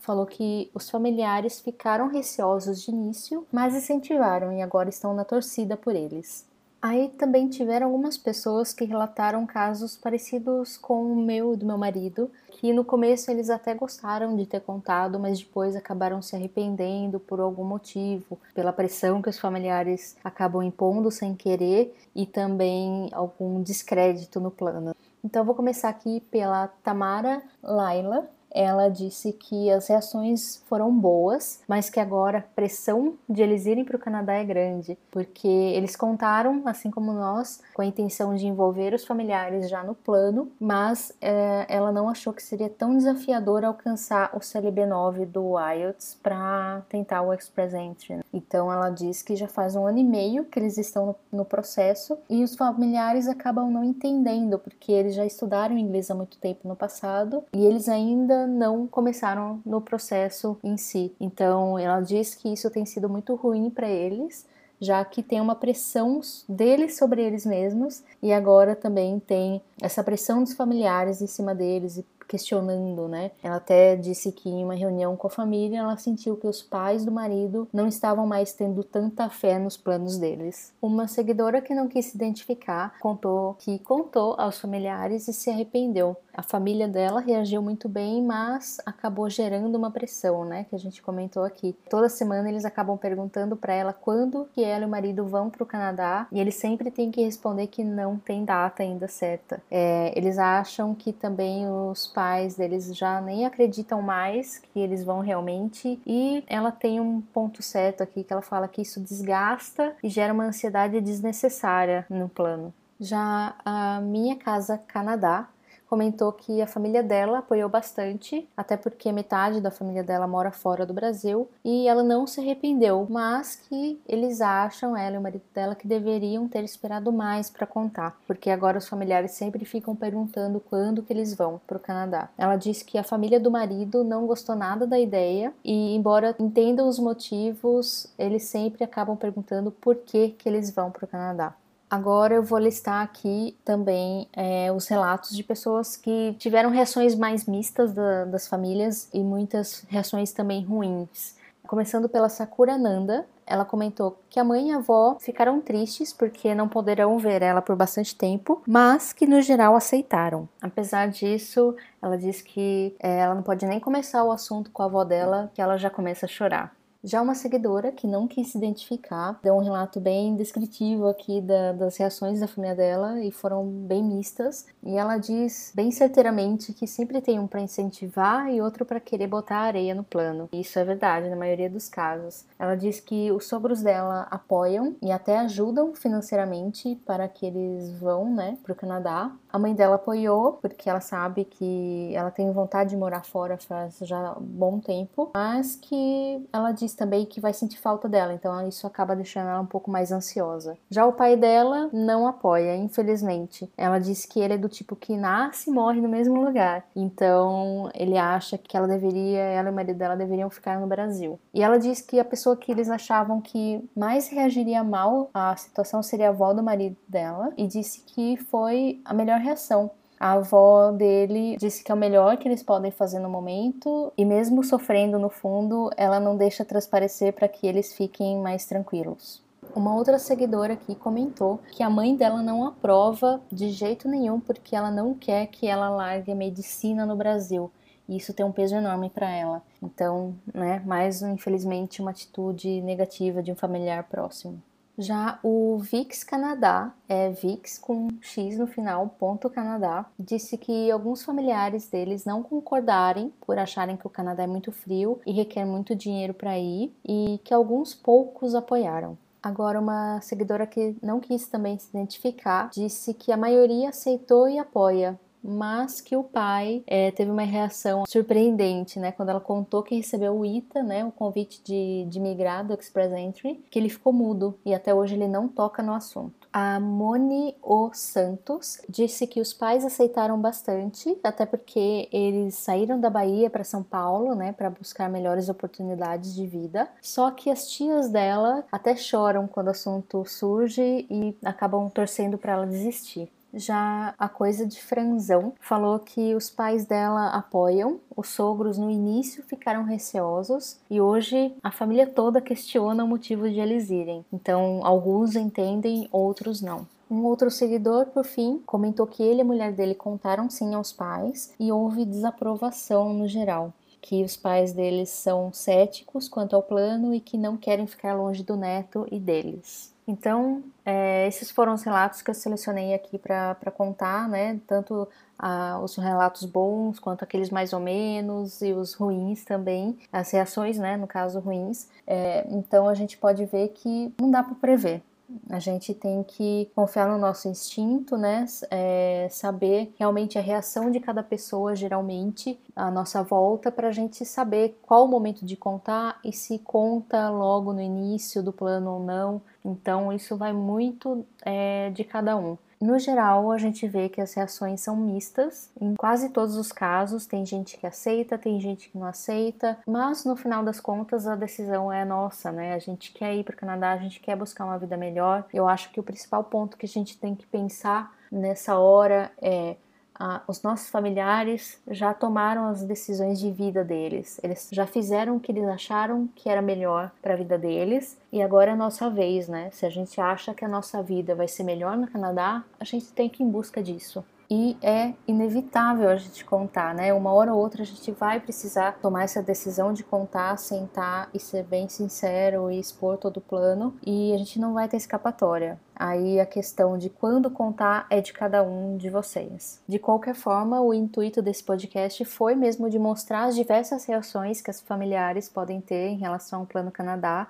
falou 0.00 0.26
que 0.26 0.70
os 0.74 0.88
familiares 0.88 1.60
ficaram 1.60 2.08
receosos 2.08 2.82
de 2.82 2.90
início, 2.90 3.46
mas 3.52 3.74
incentivaram 3.74 4.52
e 4.52 4.62
agora 4.62 4.88
estão 4.88 5.14
na 5.14 5.24
torcida 5.24 5.76
por 5.76 5.94
eles. 5.94 6.46
Aí 6.80 7.08
também 7.08 7.48
tiveram 7.48 7.88
algumas 7.88 8.16
pessoas 8.16 8.72
que 8.72 8.84
relataram 8.84 9.44
casos 9.44 9.96
parecidos 9.96 10.76
com 10.76 11.12
o 11.12 11.16
meu 11.16 11.52
e 11.52 11.56
do 11.56 11.66
meu 11.66 11.76
marido, 11.76 12.30
que 12.50 12.72
no 12.72 12.84
começo 12.84 13.32
eles 13.32 13.50
até 13.50 13.74
gostaram 13.74 14.36
de 14.36 14.46
ter 14.46 14.60
contado, 14.60 15.18
mas 15.18 15.40
depois 15.40 15.74
acabaram 15.74 16.22
se 16.22 16.36
arrependendo 16.36 17.18
por 17.18 17.40
algum 17.40 17.64
motivo, 17.64 18.38
pela 18.54 18.72
pressão 18.72 19.20
que 19.20 19.28
os 19.28 19.40
familiares 19.40 20.16
acabam 20.22 20.62
impondo 20.62 21.10
sem 21.10 21.34
querer 21.34 21.92
e 22.14 22.24
também 22.24 23.08
algum 23.10 23.60
descrédito 23.60 24.38
no 24.38 24.50
plano. 24.50 24.94
Então 25.24 25.44
vou 25.44 25.56
começar 25.56 25.88
aqui 25.88 26.20
pela 26.30 26.68
Tamara 26.68 27.42
Laila, 27.60 28.30
ela 28.50 28.88
disse 28.88 29.32
que 29.32 29.70
as 29.70 29.88
reações 29.88 30.62
foram 30.66 30.92
boas, 30.92 31.60
mas 31.68 31.90
que 31.90 32.00
agora 32.00 32.38
a 32.38 32.42
pressão 32.42 33.14
de 33.28 33.42
eles 33.42 33.66
irem 33.66 33.84
para 33.84 33.96
o 33.96 34.00
Canadá 34.00 34.34
é 34.34 34.44
grande, 34.44 34.98
porque 35.10 35.48
eles 35.48 35.96
contaram, 35.96 36.62
assim 36.64 36.90
como 36.90 37.12
nós, 37.12 37.60
com 37.74 37.82
a 37.82 37.86
intenção 37.86 38.34
de 38.34 38.46
envolver 38.46 38.94
os 38.94 39.04
familiares 39.04 39.68
já 39.68 39.82
no 39.82 39.94
plano, 39.94 40.50
mas 40.60 41.12
é, 41.20 41.66
ela 41.68 41.92
não 41.92 42.08
achou 42.08 42.32
que 42.32 42.42
seria 42.42 42.68
tão 42.68 42.96
desafiador 42.96 43.64
alcançar 43.64 44.30
o 44.34 44.40
CLB9 44.40 45.26
do 45.26 45.58
IELTS 45.58 46.18
para 46.22 46.82
tentar 46.88 47.22
o 47.22 47.32
Express 47.32 47.74
Entry. 47.74 48.20
Então 48.32 48.72
ela 48.72 48.90
diz 48.90 49.22
que 49.22 49.36
já 49.36 49.48
faz 49.48 49.76
um 49.76 49.86
ano 49.86 49.98
e 49.98 50.04
meio 50.04 50.44
que 50.44 50.58
eles 50.58 50.78
estão 50.78 51.06
no, 51.06 51.16
no 51.38 51.44
processo 51.44 52.18
e 52.28 52.42
os 52.42 52.54
familiares 52.56 53.28
acabam 53.28 53.70
não 53.70 53.84
entendendo, 53.84 54.58
porque 54.58 54.92
eles 54.92 55.14
já 55.14 55.24
estudaram 55.24 55.76
inglês 55.76 56.10
há 56.10 56.14
muito 56.14 56.38
tempo 56.38 56.66
no 56.66 56.76
passado 56.76 57.44
e 57.52 57.64
eles 57.64 57.88
ainda 57.88 58.37
não 58.46 58.86
começaram 58.86 59.60
no 59.64 59.80
processo 59.80 60.56
em 60.62 60.76
si. 60.76 61.12
Então, 61.20 61.78
ela 61.78 62.00
diz 62.00 62.34
que 62.34 62.52
isso 62.52 62.70
tem 62.70 62.84
sido 62.84 63.08
muito 63.08 63.34
ruim 63.34 63.70
para 63.70 63.88
eles, 63.88 64.46
já 64.80 65.04
que 65.04 65.22
tem 65.22 65.40
uma 65.40 65.54
pressão 65.54 66.20
deles 66.48 66.96
sobre 66.96 67.22
eles 67.22 67.44
mesmos 67.44 68.02
e 68.22 68.32
agora 68.32 68.76
também 68.76 69.18
tem 69.18 69.60
essa 69.80 70.04
pressão 70.04 70.42
dos 70.42 70.54
familiares 70.54 71.20
em 71.20 71.26
cima 71.26 71.54
deles 71.54 71.96
e 71.96 72.06
questionando, 72.28 73.08
né? 73.08 73.30
Ela 73.42 73.56
até 73.56 73.96
disse 73.96 74.30
que 74.30 74.48
em 74.48 74.62
uma 74.62 74.74
reunião 74.74 75.16
com 75.16 75.26
a 75.26 75.30
família 75.30 75.78
ela 75.78 75.96
sentiu 75.96 76.36
que 76.36 76.46
os 76.46 76.62
pais 76.62 77.04
do 77.04 77.10
marido 77.10 77.66
não 77.72 77.88
estavam 77.88 78.26
mais 78.26 78.52
tendo 78.52 78.84
tanta 78.84 79.28
fé 79.30 79.58
nos 79.58 79.76
planos 79.76 80.18
deles. 80.18 80.72
Uma 80.80 81.08
seguidora 81.08 81.62
que 81.62 81.74
não 81.74 81.88
quis 81.88 82.06
se 82.06 82.16
identificar 82.16 82.98
contou 83.00 83.54
que 83.54 83.78
contou 83.78 84.34
aos 84.38 84.60
familiares 84.60 85.26
e 85.26 85.32
se 85.32 85.48
arrependeu. 85.48 86.16
A 86.38 86.42
família 86.44 86.86
dela 86.86 87.18
reagiu 87.18 87.60
muito 87.60 87.88
bem, 87.88 88.22
mas 88.22 88.80
acabou 88.86 89.28
gerando 89.28 89.74
uma 89.74 89.90
pressão, 89.90 90.44
né? 90.44 90.66
Que 90.70 90.76
a 90.76 90.78
gente 90.78 91.02
comentou 91.02 91.42
aqui. 91.42 91.76
Toda 91.90 92.08
semana 92.08 92.48
eles 92.48 92.64
acabam 92.64 92.96
perguntando 92.96 93.56
para 93.56 93.74
ela 93.74 93.92
quando 93.92 94.48
que 94.54 94.62
ela 94.62 94.84
e 94.84 94.86
o 94.86 94.88
marido 94.88 95.26
vão 95.26 95.50
para 95.50 95.64
o 95.64 95.66
Canadá 95.66 96.28
e 96.30 96.38
eles 96.38 96.54
sempre 96.54 96.92
têm 96.92 97.10
que 97.10 97.24
responder 97.24 97.66
que 97.66 97.82
não 97.82 98.18
tem 98.18 98.44
data 98.44 98.84
ainda 98.84 99.08
certa. 99.08 99.60
É, 99.68 100.16
eles 100.16 100.38
acham 100.38 100.94
que 100.94 101.12
também 101.12 101.68
os 101.68 102.06
pais 102.06 102.54
deles 102.54 102.96
já 102.96 103.20
nem 103.20 103.44
acreditam 103.44 104.00
mais 104.00 104.58
que 104.58 104.78
eles 104.78 105.02
vão 105.02 105.18
realmente. 105.18 106.00
E 106.06 106.44
ela 106.46 106.70
tem 106.70 107.00
um 107.00 107.20
ponto 107.20 107.64
certo 107.64 108.04
aqui 108.04 108.22
que 108.22 108.32
ela 108.32 108.42
fala 108.42 108.68
que 108.68 108.80
isso 108.80 109.00
desgasta 109.00 109.92
e 110.04 110.08
gera 110.08 110.32
uma 110.32 110.44
ansiedade 110.44 111.00
desnecessária 111.00 112.06
no 112.08 112.28
plano. 112.28 112.72
Já 113.00 113.56
a 113.64 114.00
minha 114.00 114.36
casa 114.36 114.78
Canadá 114.78 115.48
comentou 115.88 116.32
que 116.32 116.60
a 116.60 116.66
família 116.66 117.02
dela 117.02 117.38
apoiou 117.38 117.68
bastante, 117.68 118.48
até 118.56 118.76
porque 118.76 119.10
metade 119.10 119.60
da 119.60 119.70
família 119.70 120.02
dela 120.02 120.26
mora 120.26 120.50
fora 120.50 120.84
do 120.84 120.92
Brasil 120.92 121.48
e 121.64 121.88
ela 121.88 122.02
não 122.02 122.26
se 122.26 122.40
arrependeu, 122.40 123.06
mas 123.08 123.56
que 123.56 124.00
eles 124.06 124.40
acham, 124.40 124.96
ela 124.96 125.16
e 125.16 125.18
o 125.18 125.22
marido 125.22 125.44
dela, 125.54 125.74
que 125.74 125.88
deveriam 125.88 126.46
ter 126.46 126.62
esperado 126.62 127.12
mais 127.12 127.48
para 127.50 127.66
contar, 127.66 128.16
porque 128.26 128.50
agora 128.50 128.78
os 128.78 128.88
familiares 128.88 129.32
sempre 129.32 129.64
ficam 129.64 129.96
perguntando 129.96 130.60
quando 130.60 131.02
que 131.02 131.12
eles 131.12 131.34
vão 131.34 131.60
para 131.66 131.76
o 131.76 131.80
Canadá. 131.80 132.28
Ela 132.36 132.56
disse 132.56 132.84
que 132.84 132.98
a 132.98 133.04
família 133.04 133.40
do 133.40 133.50
marido 133.50 134.04
não 134.04 134.26
gostou 134.26 134.54
nada 134.54 134.86
da 134.86 134.98
ideia 134.98 135.52
e, 135.64 135.94
embora 135.94 136.34
entendam 136.38 136.88
os 136.88 136.98
motivos, 136.98 138.06
eles 138.18 138.44
sempre 138.44 138.84
acabam 138.84 139.16
perguntando 139.16 139.70
por 139.70 139.96
que 139.96 140.30
que 140.30 140.48
eles 140.48 140.70
vão 140.70 140.90
para 140.90 141.04
o 141.04 141.08
Canadá. 141.08 141.54
Agora 141.90 142.34
eu 142.34 142.42
vou 142.42 142.58
listar 142.58 143.02
aqui 143.02 143.56
também 143.64 144.28
é, 144.34 144.70
os 144.70 144.86
relatos 144.88 145.34
de 145.34 145.42
pessoas 145.42 145.96
que 145.96 146.34
tiveram 146.38 146.70
reações 146.70 147.14
mais 147.14 147.46
mistas 147.46 147.92
da, 147.92 148.26
das 148.26 148.46
famílias 148.46 149.08
e 149.12 149.20
muitas 149.20 149.84
reações 149.88 150.32
também 150.32 150.62
ruins. 150.62 151.36
Começando 151.66 152.08
pela 152.08 152.28
Sakura 152.28 152.78
Nanda, 152.78 153.26
ela 153.46 153.64
comentou 153.64 154.18
que 154.28 154.38
a 154.38 154.44
mãe 154.44 154.68
e 154.68 154.72
a 154.72 154.76
avó 154.76 155.16
ficaram 155.18 155.60
tristes 155.60 156.12
porque 156.12 156.54
não 156.54 156.68
poderão 156.68 157.18
ver 157.18 157.42
ela 157.42 157.62
por 157.62 157.74
bastante 157.74 158.14
tempo, 158.14 158.62
mas 158.66 159.12
que 159.12 159.26
no 159.26 159.40
geral 159.40 159.74
aceitaram. 159.74 160.48
Apesar 160.60 161.08
disso, 161.08 161.74
ela 162.02 162.16
diz 162.16 162.42
que 162.42 162.94
é, 163.00 163.18
ela 163.20 163.34
não 163.34 163.42
pode 163.42 163.66
nem 163.66 163.80
começar 163.80 164.24
o 164.24 164.32
assunto 164.32 164.70
com 164.70 164.82
a 164.82 164.86
avó 164.86 165.04
dela, 165.04 165.50
que 165.54 165.62
ela 165.62 165.78
já 165.78 165.88
começa 165.88 166.26
a 166.26 166.28
chorar. 166.28 166.77
Já 167.02 167.22
uma 167.22 167.36
seguidora 167.36 167.92
que 167.92 168.08
não 168.08 168.26
quis 168.26 168.50
se 168.50 168.58
identificar 168.58 169.38
deu 169.40 169.54
um 169.54 169.62
relato 169.62 170.00
bem 170.00 170.34
descritivo 170.34 171.06
aqui 171.06 171.40
da, 171.40 171.72
das 171.72 171.96
reações 171.96 172.40
da 172.40 172.48
família 172.48 172.74
dela 172.74 173.22
e 173.22 173.30
foram 173.30 173.64
bem 173.64 174.02
mistas. 174.02 174.66
E 174.82 174.96
ela 174.96 175.16
diz 175.16 175.72
bem 175.76 175.92
certeiramente 175.92 176.72
que 176.72 176.88
sempre 176.88 177.20
tem 177.20 177.38
um 177.38 177.46
para 177.46 177.60
incentivar 177.60 178.52
e 178.52 178.60
outro 178.60 178.84
para 178.84 178.98
querer 178.98 179.28
botar 179.28 179.58
areia 179.58 179.94
no 179.94 180.02
plano. 180.02 180.48
E 180.52 180.60
isso 180.60 180.76
é 180.76 180.84
verdade 180.84 181.30
na 181.30 181.36
maioria 181.36 181.70
dos 181.70 181.88
casos. 181.88 182.44
Ela 182.58 182.74
diz 182.74 182.98
que 182.98 183.30
os 183.30 183.46
sogros 183.46 183.80
dela 183.80 184.26
apoiam 184.28 184.96
e 185.00 185.12
até 185.12 185.38
ajudam 185.38 185.94
financeiramente 185.94 187.00
para 187.06 187.28
que 187.28 187.46
eles 187.46 187.92
vão, 187.92 188.34
né, 188.34 188.58
para 188.64 188.72
o 188.72 188.76
Canadá 188.76 189.30
A 189.50 189.58
mãe 189.58 189.74
dela 189.74 189.96
apoiou, 189.96 190.54
porque 190.54 190.88
ela 190.88 191.00
sabe 191.00 191.44
que 191.44 192.12
ela 192.14 192.30
tem 192.30 192.50
vontade 192.52 192.90
de 192.90 192.96
morar 192.96 193.24
fora 193.24 193.56
faz 193.56 193.98
já 194.02 194.34
bom 194.40 194.78
tempo, 194.78 195.30
mas 195.34 195.76
que 195.76 196.46
ela 196.52 196.72
diz 196.72 196.94
também 196.94 197.24
que 197.24 197.40
vai 197.40 197.52
sentir 197.52 197.78
falta 197.78 198.08
dela, 198.08 198.34
então 198.34 198.66
isso 198.68 198.86
acaba 198.86 199.16
deixando 199.16 199.48
ela 199.48 199.60
um 199.60 199.66
pouco 199.66 199.90
mais 199.90 200.12
ansiosa. 200.12 200.76
Já 200.90 201.06
o 201.06 201.12
pai 201.12 201.36
dela 201.36 201.88
não 201.92 202.26
apoia, 202.26 202.76
infelizmente. 202.76 203.70
Ela 203.76 203.98
disse 203.98 204.26
que 204.28 204.40
ele 204.40 204.54
é 204.54 204.58
do 204.58 204.68
tipo 204.68 204.96
que 204.96 205.16
nasce 205.16 205.70
e 205.70 205.72
morre 205.72 206.00
no 206.00 206.08
mesmo 206.08 206.42
lugar, 206.44 206.84
então 206.94 207.90
ele 207.94 208.16
acha 208.16 208.58
que 208.58 208.76
ela 208.76 208.86
deveria, 208.86 209.40
ela 209.40 209.68
e 209.68 209.72
o 209.72 209.74
marido 209.74 209.96
dela 209.96 210.16
deveriam 210.16 210.50
ficar 210.50 210.78
no 210.80 210.86
Brasil. 210.86 211.38
E 211.52 211.62
ela 211.62 211.78
diz 211.78 212.00
que 212.00 212.18
a 212.20 212.24
pessoa 212.24 212.56
que 212.56 212.70
eles 212.70 212.88
achavam 212.88 213.40
que 213.40 213.82
mais 213.96 214.28
reagiria 214.28 214.84
mal 214.84 215.30
à 215.32 215.56
situação 215.56 216.02
seria 216.02 216.28
a 216.28 216.30
avó 216.30 216.52
do 216.52 216.62
marido 216.62 216.96
dela, 217.08 217.52
e 217.56 217.66
disse 217.66 218.02
que 218.06 218.36
foi 218.36 219.00
a 219.04 219.14
melhor 219.14 219.37
reação. 219.38 219.90
A 220.20 220.32
avó 220.32 220.90
dele 220.90 221.56
disse 221.58 221.84
que 221.84 221.92
é 221.92 221.94
o 221.94 221.98
melhor 221.98 222.36
que 222.36 222.48
eles 222.48 222.62
podem 222.62 222.90
fazer 222.90 223.20
no 223.20 223.28
momento, 223.28 224.12
e 224.18 224.24
mesmo 224.24 224.64
sofrendo 224.64 225.18
no 225.18 225.30
fundo, 225.30 225.90
ela 225.96 226.18
não 226.18 226.36
deixa 226.36 226.64
transparecer 226.64 227.32
para 227.32 227.46
que 227.46 227.66
eles 227.66 227.94
fiquem 227.94 228.40
mais 228.40 228.64
tranquilos. 228.64 229.40
Uma 229.76 229.94
outra 229.94 230.18
seguidora 230.18 230.72
aqui 230.72 230.94
comentou 230.94 231.60
que 231.70 231.82
a 231.82 231.90
mãe 231.90 232.16
dela 232.16 232.42
não 232.42 232.66
aprova 232.66 233.40
de 233.52 233.70
jeito 233.70 234.08
nenhum 234.08 234.40
porque 234.40 234.74
ela 234.74 234.90
não 234.90 235.14
quer 235.14 235.46
que 235.46 235.68
ela 235.68 235.88
largue 235.88 236.32
a 236.32 236.34
medicina 236.34 237.06
no 237.06 237.14
Brasil. 237.14 237.70
E 238.08 238.16
isso 238.16 238.32
tem 238.32 238.44
um 238.44 238.50
peso 238.50 238.74
enorme 238.74 239.10
para 239.10 239.30
ela. 239.30 239.62
Então, 239.82 240.34
né, 240.52 240.82
mais 240.86 241.22
infelizmente 241.22 242.00
uma 242.00 242.10
atitude 242.10 242.80
negativa 242.80 243.42
de 243.42 243.52
um 243.52 243.56
familiar 243.56 244.04
próximo. 244.04 244.60
Já 245.00 245.38
o 245.44 245.78
VIX 245.78 246.24
Canadá, 246.24 246.92
é 247.08 247.30
VIX 247.30 247.78
com 247.78 248.08
X 248.20 248.58
no 248.58 248.66
final, 248.66 249.08
ponto 249.16 249.48
Canadá, 249.48 250.04
disse 250.18 250.58
que 250.58 250.90
alguns 250.90 251.22
familiares 251.22 251.86
deles 251.86 252.24
não 252.24 252.42
concordarem 252.42 253.32
por 253.40 253.56
acharem 253.56 253.96
que 253.96 254.08
o 254.08 254.10
Canadá 254.10 254.42
é 254.42 254.46
muito 254.48 254.72
frio 254.72 255.20
e 255.24 255.30
requer 255.30 255.64
muito 255.64 255.94
dinheiro 255.94 256.34
para 256.34 256.58
ir, 256.58 256.92
e 257.06 257.40
que 257.44 257.54
alguns 257.54 257.94
poucos 257.94 258.56
apoiaram. 258.56 259.16
Agora, 259.40 259.78
uma 259.78 260.20
seguidora 260.20 260.66
que 260.66 260.96
não 261.00 261.20
quis 261.20 261.46
também 261.46 261.78
se 261.78 261.88
identificar 261.90 262.68
disse 262.70 263.14
que 263.14 263.30
a 263.30 263.36
maioria 263.36 263.90
aceitou 263.90 264.48
e 264.48 264.58
apoia, 264.58 265.16
mas 265.42 266.00
que 266.00 266.16
o 266.16 266.24
pai 266.24 266.82
é, 266.86 267.10
teve 267.10 267.30
uma 267.30 267.42
reação 267.42 268.04
surpreendente, 268.06 268.98
né? 268.98 269.12
Quando 269.12 269.30
ela 269.30 269.40
contou 269.40 269.82
que 269.82 269.94
recebeu 269.94 270.38
o 270.38 270.44
ITA, 270.44 270.82
né? 270.82 271.04
O 271.04 271.12
convite 271.12 271.62
de, 271.62 272.06
de 272.08 272.20
migrar 272.20 272.66
do 272.66 272.74
Express 272.74 273.12
Entry, 273.12 273.62
que 273.70 273.78
ele 273.78 273.88
ficou 273.88 274.12
mudo 274.12 274.58
e 274.64 274.74
até 274.74 274.94
hoje 274.94 275.14
ele 275.14 275.28
não 275.28 275.48
toca 275.48 275.82
no 275.82 275.92
assunto. 275.92 276.48
A 276.52 276.80
Moni 276.80 277.54
O 277.62 277.90
Santos 277.92 278.80
disse 278.88 279.26
que 279.26 279.40
os 279.40 279.52
pais 279.52 279.84
aceitaram 279.84 280.40
bastante, 280.40 281.16
até 281.22 281.44
porque 281.44 282.08
eles 282.10 282.54
saíram 282.54 282.98
da 282.98 283.10
Bahia 283.10 283.50
para 283.50 283.64
São 283.64 283.82
Paulo, 283.82 284.34
né, 284.34 284.52
para 284.52 284.70
buscar 284.70 285.10
melhores 285.10 285.48
oportunidades 285.48 286.34
de 286.34 286.46
vida. 286.46 286.88
Só 287.02 287.30
que 287.30 287.50
as 287.50 287.68
tias 287.68 288.08
dela 288.08 288.64
até 288.72 288.96
choram 288.96 289.46
quando 289.46 289.68
o 289.68 289.72
assunto 289.72 290.24
surge 290.24 291.06
e 291.10 291.36
acabam 291.44 291.88
torcendo 291.90 292.38
para 292.38 292.54
ela 292.54 292.66
desistir. 292.66 293.30
Já 293.54 294.14
a 294.18 294.28
coisa 294.28 294.66
de 294.66 294.80
Franzão 294.82 295.54
falou 295.60 295.98
que 295.98 296.34
os 296.34 296.50
pais 296.50 296.84
dela 296.84 297.28
apoiam, 297.28 298.00
os 298.16 298.28
sogros 298.28 298.76
no 298.76 298.90
início 298.90 299.42
ficaram 299.42 299.84
receosos 299.84 300.78
e 300.90 301.00
hoje 301.00 301.54
a 301.62 301.70
família 301.70 302.06
toda 302.06 302.40
questiona 302.40 303.04
o 303.04 303.08
motivo 303.08 303.48
de 303.48 303.58
eles 303.58 303.90
irem. 303.90 304.24
Então, 304.32 304.80
alguns 304.84 305.34
entendem, 305.34 306.08
outros 306.12 306.60
não. 306.60 306.86
Um 307.10 307.24
outro 307.24 307.50
seguidor, 307.50 308.06
por 308.06 308.24
fim, 308.24 308.60
comentou 308.66 309.06
que 309.06 309.22
ele 309.22 309.38
e 309.38 309.42
a 309.42 309.44
mulher 309.44 309.72
dele 309.72 309.94
contaram 309.94 310.50
sim 310.50 310.74
aos 310.74 310.92
pais 310.92 311.54
e 311.58 311.72
houve 311.72 312.04
desaprovação 312.04 313.14
no 313.14 313.26
geral 313.26 313.72
que 314.00 314.22
os 314.22 314.36
pais 314.36 314.72
deles 314.72 315.10
são 315.10 315.52
céticos 315.52 316.28
quanto 316.28 316.54
ao 316.54 316.62
plano 316.62 317.12
e 317.14 317.20
que 317.20 317.36
não 317.36 317.56
querem 317.56 317.86
ficar 317.86 318.14
longe 318.14 318.42
do 318.42 318.56
neto 318.56 319.06
e 319.10 319.18
deles. 319.18 319.92
Então, 320.08 320.62
é, 320.86 321.28
esses 321.28 321.50
foram 321.50 321.74
os 321.74 321.82
relatos 321.82 322.22
que 322.22 322.30
eu 322.30 322.34
selecionei 322.34 322.94
aqui 322.94 323.18
para 323.18 323.70
contar, 323.76 324.26
né? 324.26 324.58
Tanto 324.66 325.06
ah, 325.38 325.78
os 325.84 325.96
relatos 325.96 326.46
bons 326.46 326.98
quanto 326.98 327.22
aqueles 327.22 327.50
mais 327.50 327.74
ou 327.74 327.80
menos 327.80 328.62
e 328.62 328.72
os 328.72 328.94
ruins 328.94 329.44
também, 329.44 329.98
as 330.10 330.30
reações, 330.30 330.78
né? 330.78 330.96
No 330.96 331.06
caso, 331.06 331.38
ruins. 331.40 331.88
É, 332.06 332.46
então, 332.48 332.88
a 332.88 332.94
gente 332.94 333.18
pode 333.18 333.44
ver 333.44 333.68
que 333.68 334.10
não 334.18 334.30
dá 334.30 334.42
para 334.42 334.54
prever. 334.54 335.02
A 335.50 335.58
gente 335.58 335.92
tem 335.92 336.22
que 336.22 336.70
confiar 336.74 337.06
no 337.06 337.18
nosso 337.18 337.48
instinto, 337.48 338.16
né? 338.16 338.46
É, 338.70 339.28
saber 339.30 339.92
realmente 339.98 340.38
a 340.38 340.40
reação 340.40 340.90
de 340.90 340.98
cada 341.00 341.22
pessoa, 341.22 341.76
geralmente, 341.76 342.58
à 342.74 342.90
nossa 342.90 343.22
volta, 343.22 343.70
para 343.70 343.88
a 343.88 343.92
gente 343.92 344.24
saber 344.24 344.78
qual 344.80 345.04
o 345.04 345.08
momento 345.08 345.44
de 345.44 345.54
contar 345.54 346.18
e 346.24 346.32
se 346.32 346.58
conta 346.60 347.28
logo 347.28 347.74
no 347.74 347.80
início 347.82 348.42
do 348.42 348.54
plano 348.54 348.94
ou 348.94 349.00
não. 349.00 349.42
Então, 349.68 350.12
isso 350.12 350.36
vai 350.36 350.52
muito 350.52 351.26
é, 351.44 351.90
de 351.90 352.04
cada 352.04 352.36
um. 352.36 352.56
No 352.80 352.96
geral, 352.96 353.50
a 353.50 353.58
gente 353.58 353.88
vê 353.88 354.08
que 354.08 354.20
as 354.20 354.32
reações 354.34 354.80
são 354.80 354.96
mistas. 354.96 355.68
Em 355.80 355.94
quase 355.96 356.28
todos 356.28 356.56
os 356.56 356.70
casos, 356.70 357.26
tem 357.26 357.44
gente 357.44 357.76
que 357.76 357.86
aceita, 357.86 358.38
tem 358.38 358.60
gente 358.60 358.88
que 358.88 358.96
não 358.96 359.06
aceita, 359.06 359.76
mas 359.84 360.24
no 360.24 360.36
final 360.36 360.62
das 360.62 360.78
contas 360.78 361.26
a 361.26 361.34
decisão 361.34 361.92
é 361.92 362.04
nossa, 362.04 362.52
né? 362.52 362.74
A 362.74 362.78
gente 362.78 363.12
quer 363.12 363.34
ir 363.34 363.42
para 363.42 363.54
o 363.54 363.58
Canadá, 363.58 363.92
a 363.92 363.98
gente 363.98 364.20
quer 364.20 364.36
buscar 364.36 364.64
uma 364.64 364.78
vida 364.78 364.96
melhor. 364.96 365.44
Eu 365.52 365.66
acho 365.66 365.90
que 365.90 365.98
o 365.98 366.04
principal 366.04 366.44
ponto 366.44 366.76
que 366.76 366.86
a 366.86 366.88
gente 366.88 367.18
tem 367.18 367.34
que 367.34 367.46
pensar 367.46 368.16
nessa 368.30 368.78
hora 368.78 369.32
é 369.42 369.74
ah, 370.18 370.42
os 370.48 370.62
nossos 370.62 370.88
familiares 370.88 371.80
já 371.88 372.12
tomaram 372.12 372.68
as 372.68 372.82
decisões 372.82 373.38
de 373.38 373.50
vida 373.50 373.84
deles. 373.84 374.40
Eles 374.42 374.68
já 374.72 374.86
fizeram 374.86 375.36
o 375.36 375.40
que 375.40 375.52
eles 375.52 375.68
acharam 375.68 376.28
que 376.34 376.48
era 376.48 376.60
melhor 376.60 377.10
para 377.22 377.34
a 377.34 377.36
vida 377.36 377.56
deles 377.56 378.16
e 378.32 378.42
agora 378.42 378.70
é 378.70 378.74
a 378.74 378.76
nossa 378.76 379.08
vez, 379.08 379.48
né? 379.48 379.70
Se 379.72 379.86
a 379.86 379.90
gente 379.90 380.20
acha 380.20 380.52
que 380.54 380.64
a 380.64 380.68
nossa 380.68 381.02
vida 381.02 381.34
vai 381.34 381.48
ser 381.48 381.62
melhor 381.62 381.96
no 381.96 382.08
Canadá, 382.08 382.64
a 382.80 382.84
gente 382.84 383.12
tem 383.12 383.28
que 383.28 383.42
ir 383.42 383.46
em 383.46 383.50
busca 383.50 383.82
disso 383.82 384.24
e 384.50 384.76
é 384.82 385.12
inevitável 385.26 386.08
a 386.08 386.16
gente 386.16 386.44
contar, 386.44 386.94
né? 386.94 387.12
Uma 387.12 387.32
hora 387.32 387.52
ou 387.52 387.60
outra 387.60 387.82
a 387.82 387.86
gente 387.86 388.10
vai 388.12 388.40
precisar 388.40 388.98
tomar 389.00 389.24
essa 389.24 389.42
decisão 389.42 389.92
de 389.92 390.02
contar, 390.02 390.56
sentar 390.58 391.28
e 391.34 391.38
ser 391.38 391.64
bem 391.64 391.88
sincero 391.88 392.70
e 392.70 392.78
expor 392.78 393.18
todo 393.18 393.38
o 393.38 393.42
plano 393.42 393.94
e 394.06 394.32
a 394.32 394.38
gente 394.38 394.58
não 394.58 394.74
vai 394.74 394.88
ter 394.88 394.96
escapatória. 394.96 395.78
Aí 395.94 396.40
a 396.40 396.46
questão 396.46 396.96
de 396.96 397.10
quando 397.10 397.50
contar 397.50 398.06
é 398.08 398.20
de 398.20 398.32
cada 398.32 398.62
um 398.62 398.96
de 398.96 399.10
vocês. 399.10 399.82
De 399.86 399.98
qualquer 399.98 400.34
forma, 400.34 400.80
o 400.80 400.94
intuito 400.94 401.42
desse 401.42 401.62
podcast 401.62 402.24
foi 402.24 402.54
mesmo 402.54 402.88
de 402.88 402.98
mostrar 402.98 403.44
as 403.44 403.56
diversas 403.56 404.04
reações 404.04 404.60
que 404.60 404.70
as 404.70 404.80
familiares 404.80 405.48
podem 405.48 405.80
ter 405.80 406.08
em 406.08 406.18
relação 406.18 406.60
ao 406.60 406.66
Plano 406.66 406.90
Canadá 406.90 407.48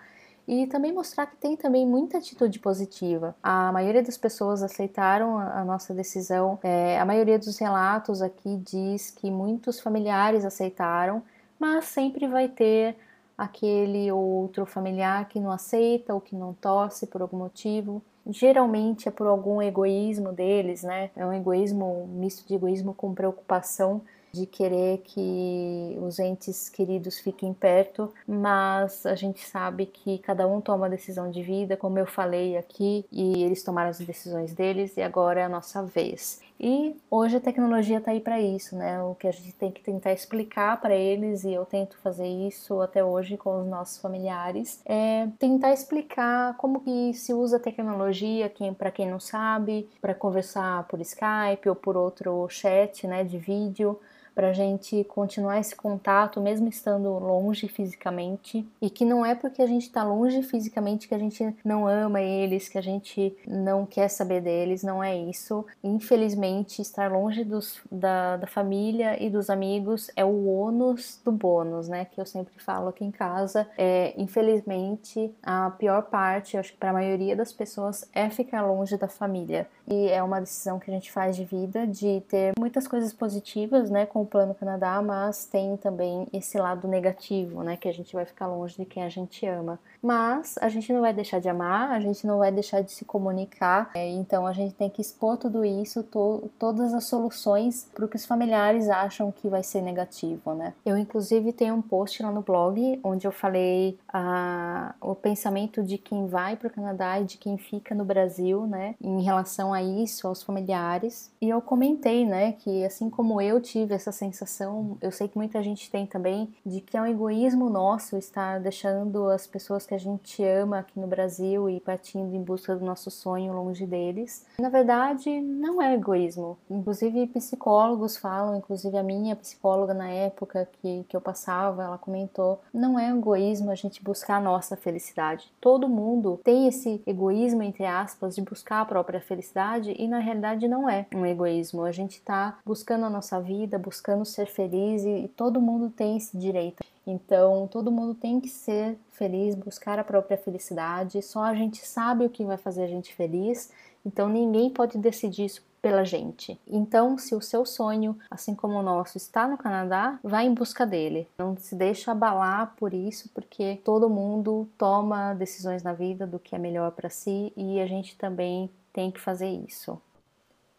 e 0.49 0.67
também 0.67 0.95
mostrar 0.95 1.27
que 1.27 1.37
tem 1.37 1.55
também 1.55 1.87
muita 1.87 2.17
atitude 2.17 2.59
positiva. 2.59 3.37
A 3.43 3.71
maioria 3.71 4.03
das 4.03 4.17
pessoas 4.17 4.63
aceitaram 4.63 5.39
a 5.39 5.63
nossa 5.63 5.93
decisão, 5.93 6.59
é, 6.63 6.99
a 6.99 7.05
maioria 7.05 7.39
dos 7.39 7.59
relatos 7.59 8.23
aqui 8.23 8.57
diz 8.57 9.11
que 9.11 9.31
muitos 9.31 9.79
familiares 9.79 10.47
aceitaram, 10.47 11.23
mas 11.61 11.85
sempre 11.85 12.27
vai 12.27 12.49
ter 12.49 12.97
aquele 13.37 14.11
outro 14.11 14.65
familiar 14.65 15.29
que 15.29 15.39
não 15.39 15.53
aceita 15.53 16.15
ou 16.15 16.21
que 16.21 16.35
não 16.35 16.55
torce 16.55 17.07
por 17.07 17.21
algum 17.21 17.37
motivo. 17.37 18.03
Geralmente 18.27 19.07
é 19.07 19.11
por 19.11 19.27
algum 19.27 19.61
egoísmo 19.61 20.33
deles, 20.33 20.83
né? 20.83 21.11
É 21.15 21.27
um 21.27 21.33
egoísmo, 21.33 22.05
um 22.05 22.07
misto 22.07 22.47
de 22.49 22.55
egoísmo 22.55 22.95
com 22.95 23.15
preocupação 23.15 24.01
de 24.33 24.47
querer 24.47 24.99
que 24.99 25.99
os 26.01 26.19
entes 26.19 26.69
queridos 26.69 27.19
fiquem 27.19 27.53
perto, 27.53 28.12
mas 28.27 29.05
a 29.07 29.14
gente 29.14 29.47
sabe 29.47 29.87
que 29.87 30.19
cada 30.19 30.47
um 30.47 30.61
toma 30.61 30.87
a 30.87 30.91
decisão 30.91 31.31
de 31.31 31.43
vida, 31.43 31.77
como 31.77 31.99
eu 31.99 32.07
falei 32.07 32.57
aqui, 32.57 33.05
e 33.11 33.43
eles 33.43 33.62
tomaram 33.62 33.91
as 33.91 33.99
decisões 33.99 34.53
deles 34.53 34.97
e 34.97 35.03
agora 35.03 35.41
é 35.41 35.45
a 35.45 35.49
nossa 35.49 35.83
vez. 35.83 36.41
E 36.61 36.97
hoje 37.09 37.37
a 37.37 37.41
tecnologia 37.41 37.99
está 37.99 38.11
aí 38.11 38.21
para 38.21 38.41
isso, 38.41 38.75
né? 38.75 39.01
O 39.01 39.14
que 39.14 39.29
a 39.29 39.33
gente 39.33 39.53
tem 39.53 39.71
que 39.71 39.81
tentar 39.81 40.12
explicar 40.12 40.81
para 40.81 40.95
eles, 40.95 41.45
e 41.45 41.53
eu 41.53 41.64
tento 41.64 41.97
fazer 41.99 42.27
isso 42.27 42.81
até 42.81 43.05
hoje 43.05 43.37
com 43.37 43.61
os 43.61 43.67
nossos 43.67 43.99
familiares, 43.99 44.81
é 44.85 45.29
tentar 45.38 45.73
explicar 45.73 46.57
como 46.57 46.81
que 46.81 47.14
se 47.14 47.33
usa 47.33 47.59
a 47.59 47.61
tecnologia, 47.61 48.49
quem, 48.49 48.75
para 48.75 48.91
quem 48.91 49.09
não 49.09 49.21
sabe, 49.21 49.88
para 50.01 50.14
conversar 50.14 50.83
por 50.88 51.01
Skype 51.01 51.69
ou 51.69 51.77
por 51.77 51.97
outro 51.97 52.49
chat, 52.49 53.07
né, 53.07 53.23
de 53.23 53.38
vídeo, 53.38 53.99
para 54.38 54.51
a 54.51 54.53
gente 54.53 55.03
continuar 55.03 55.59
esse 55.59 55.74
contato, 55.74 56.40
mesmo 56.40 56.68
estando 56.68 57.09
longe 57.18 57.66
fisicamente, 57.66 58.64
e 58.81 58.88
que 58.88 59.05
não 59.05 59.27
é 59.27 59.35
porque 59.35 59.61
a 59.61 59.66
gente 59.66 59.88
está 59.88 60.05
longe 60.05 60.44
fisicamente 60.44 61.09
que 61.09 61.14
a 61.16 61.18
gente 61.18 61.57
não 61.64 61.88
ama 61.88 62.20
eles, 62.20 62.68
que 62.68 62.79
a 62.79 62.81
gente 62.81 63.37
não 63.44 63.85
quer 63.85 64.07
saber 64.07 64.40
deles, 64.40 64.85
não 64.85 65.03
é 65.03 65.16
isso. 65.16 65.66
Infelizmente, 65.83 66.81
estar 66.81 67.11
longe 67.11 67.42
dos, 67.42 67.81
da, 67.90 68.37
da 68.37 68.46
família 68.46 69.20
e 69.20 69.29
dos 69.29 69.51
amigos 69.51 70.09
é 70.14 70.24
o 70.24 70.46
ônus 70.46 71.20
do 71.24 71.33
bônus, 71.33 71.88
né? 71.88 72.05
Que 72.05 72.20
eu 72.20 72.27
sempre 72.27 72.55
falo 72.62 72.90
aqui 72.90 73.05
em 73.05 73.11
casa. 73.11 73.68
É, 73.77 74.14
infelizmente, 74.16 75.35
a 75.42 75.68
pior 75.70 76.03
parte, 76.03 76.57
acho 76.57 76.74
que 76.74 76.79
para 76.79 76.90
a 76.90 76.92
maioria 76.92 77.35
das 77.35 77.53
pessoas, 77.53 78.09
é 78.14 78.31
ficar 78.31 78.64
longe 78.64 78.96
da 78.96 79.09
família. 79.09 79.66
E 79.90 80.09
é 80.09 80.22
uma 80.22 80.40
decisão 80.40 80.79
que 80.79 80.90
a 80.90 80.94
gente 80.94 81.11
faz 81.11 81.35
de 81.35 81.44
vida, 81.44 81.87
de 81.87 82.20
ter 82.29 82.53
muitas 82.59 82.87
coisas 82.87 83.12
positivas, 83.12 83.88
né? 83.88 84.05
Com 84.05 84.24
Plano 84.24 84.55
Canadá, 84.55 85.01
mas 85.01 85.46
tem 85.46 85.77
também 85.79 86.27
esse 86.31 86.59
lado 86.59 86.87
negativo, 86.87 87.62
né, 87.62 87.77
que 87.77 87.88
a 87.88 87.92
gente 87.92 88.14
vai 88.14 88.27
ficar 88.27 88.46
longe 88.46 88.77
de 88.77 88.85
quem 88.85 89.03
a 89.03 89.09
gente 89.09 89.46
ama. 89.46 89.79
Mas 90.03 90.57
a 90.61 90.69
gente 90.69 90.93
não 90.93 91.01
vai 91.01 91.13
deixar 91.13 91.41
de 91.41 91.49
amar, 91.49 91.91
a 91.91 92.01
gente 92.01 92.27
não 92.27 92.39
vai 92.39 92.53
deixar 92.53 92.83
de 92.83 92.93
se 92.93 93.05
comunicar, 93.05 93.91
é, 93.95 94.09
então 94.09 94.47
a 94.47 94.53
gente 94.53 94.75
tem 94.75 94.89
que 94.89 95.01
expor 95.01 95.37
tudo 95.37 95.65
isso, 95.65 96.03
to 96.03 96.51
todas 96.59 96.95
as 96.95 97.05
soluções 97.05 97.89
para 97.95 98.05
o 98.05 98.09
que 98.09 98.17
os 98.17 98.27
familiares 98.27 98.89
acham 98.89 99.33
que 99.33 99.49
vai 99.49 99.63
ser 99.63 99.83
negativo, 99.83 100.55
né. 100.55 100.75
Eu, 100.85 100.97
inclusive, 100.97 101.53
tenho 101.53 101.75
um 101.75 101.83
post 101.83 102.23
lá 102.23 102.31
no 102.31 102.43
blog 102.43 103.01
onde 103.03 103.27
eu 103.27 103.33
falei 103.33 103.99
a, 104.09 104.95
o 105.01 105.15
pensamento 105.15 105.83
de 105.83 105.99
quem 105.99 106.27
vai 106.27 106.57
para 106.57 106.69
o 106.69 106.71
Canadá 106.71 107.21
e 107.21 107.25
de 107.25 107.37
quem 107.37 107.59
fica 107.59 107.95
no 107.95 108.05
Brasil, 108.05 108.67
né, 108.67 108.95
em 109.01 109.23
relação 109.23 109.73
a 109.73 109.83
isso, 109.83 110.27
aos 110.27 110.43
familiares. 110.43 111.33
E 111.41 111.49
eu 111.49 111.61
comentei, 111.61 112.25
né, 112.25 112.53
que 112.53 112.85
assim 112.85 113.11
como 113.11 113.41
eu 113.41 113.61
tive 113.61 113.95
essa 113.95 114.13
sensação, 114.13 114.97
eu 115.01 115.11
sei 115.11 115.29
que 115.29 115.37
muita 115.37 115.63
gente 115.63 115.91
tem 115.91 116.07
também, 116.07 116.55
de 116.65 116.81
que 116.81 116.97
é 116.97 117.03
um 117.03 117.07
egoísmo 117.07 117.69
nosso 117.69 118.17
estar 118.17 118.61
deixando 118.61 119.29
as 119.29 119.47
pessoas 119.47 119.87
que 119.88 119.94
a 119.94 119.98
gente 119.98 120.44
ama 120.44 120.81
aqui 120.81 121.01
no 121.01 121.07
Brasil 121.07 121.68
e 121.70 121.81
partindo 121.81 122.35
em 122.35 122.42
busca 122.42 122.77
do 122.77 122.85
nosso 122.85 123.11
sonho 123.11 123.55
longe 123.55 123.87
deles. 123.87 124.44
Na 124.59 124.68
verdade, 124.68 125.40
não 125.40 125.81
é 125.81 125.94
egoísmo. 125.94 126.59
Inclusive, 126.70 127.27
psicólogos 127.29 128.18
falam, 128.18 128.57
inclusive 128.57 128.96
a 128.98 129.03
minha 129.03 129.35
psicóloga 129.35 129.94
na 129.94 130.11
época 130.11 130.68
que, 130.81 131.05
que 131.09 131.16
eu 131.16 131.20
passava, 131.20 131.85
ela 131.85 131.96
comentou: 131.96 132.61
não 132.72 132.98
é 132.98 133.11
egoísmo 133.11 133.70
a 133.70 133.74
gente 133.74 134.05
buscar 134.05 134.37
a 134.37 134.40
nossa 134.40 134.77
felicidade. 134.77 135.51
Todo 135.59 135.88
mundo 135.88 136.38
tem 136.44 136.68
esse 136.68 137.03
egoísmo, 137.07 137.62
entre 137.62 137.87
aspas, 137.87 138.35
de 138.35 138.42
buscar 138.42 138.83
a 138.83 138.85
própria 138.85 139.20
felicidade 139.20 139.94
e 139.98 140.07
na 140.07 140.18
realidade 140.18 140.68
não 140.68 140.88
é 140.88 141.07
um 141.14 141.24
egoísmo. 141.24 141.85
A 141.85 141.92
gente 141.92 142.16
está 142.16 142.59
buscando 142.64 143.07
a 143.07 143.11
nossa 143.11 143.40
vida, 143.40 143.79
buscando 143.79 144.27
ser 144.27 144.46
feliz 144.46 145.03
e, 145.05 145.24
e 145.24 145.29
todo 145.29 145.61
mundo 145.61 145.88
tem 145.88 146.18
esse 146.18 146.37
direito. 146.37 146.85
Então, 147.11 147.66
todo 147.66 147.90
mundo 147.90 148.14
tem 148.14 148.38
que 148.38 148.51
ser 148.51 148.99
feliz, 149.12 149.55
buscar 149.55 149.99
a 149.99 150.05
própria 150.05 150.37
felicidade. 150.37 151.23
Só 151.23 151.42
a 151.42 151.55
gente 151.55 151.79
sabe 151.87 152.27
o 152.27 152.29
que 152.29 152.44
vai 152.44 152.59
fazer 152.59 152.83
a 152.83 152.87
gente 152.87 153.14
feliz. 153.14 153.73
Então, 154.05 154.29
ninguém 154.29 154.68
pode 154.68 154.99
decidir 154.99 155.47
isso 155.47 155.66
pela 155.81 156.05
gente. 156.05 156.61
Então, 156.66 157.16
se 157.16 157.35
o 157.35 157.40
seu 157.40 157.64
sonho, 157.64 158.14
assim 158.31 158.55
como 158.55 158.75
o 158.75 158.83
nosso, 158.83 159.16
está 159.16 159.49
no 159.49 159.57
Canadá, 159.57 160.18
vá 160.23 160.44
em 160.44 160.53
busca 160.53 160.85
dele. 160.85 161.27
Não 161.38 161.57
se 161.57 161.75
deixe 161.75 162.11
abalar 162.11 162.75
por 162.77 162.92
isso, 162.92 163.31
porque 163.31 163.81
todo 163.83 164.11
mundo 164.11 164.68
toma 164.77 165.33
decisões 165.33 165.83
na 165.83 165.94
vida 165.94 166.27
do 166.27 166.38
que 166.38 166.55
é 166.55 166.59
melhor 166.59 166.90
para 166.90 167.09
si 167.09 167.55
e 167.57 167.81
a 167.81 167.87
gente 167.87 168.18
também 168.18 168.68
tem 168.92 169.11
que 169.11 169.18
fazer 169.18 169.49
isso. 169.49 169.99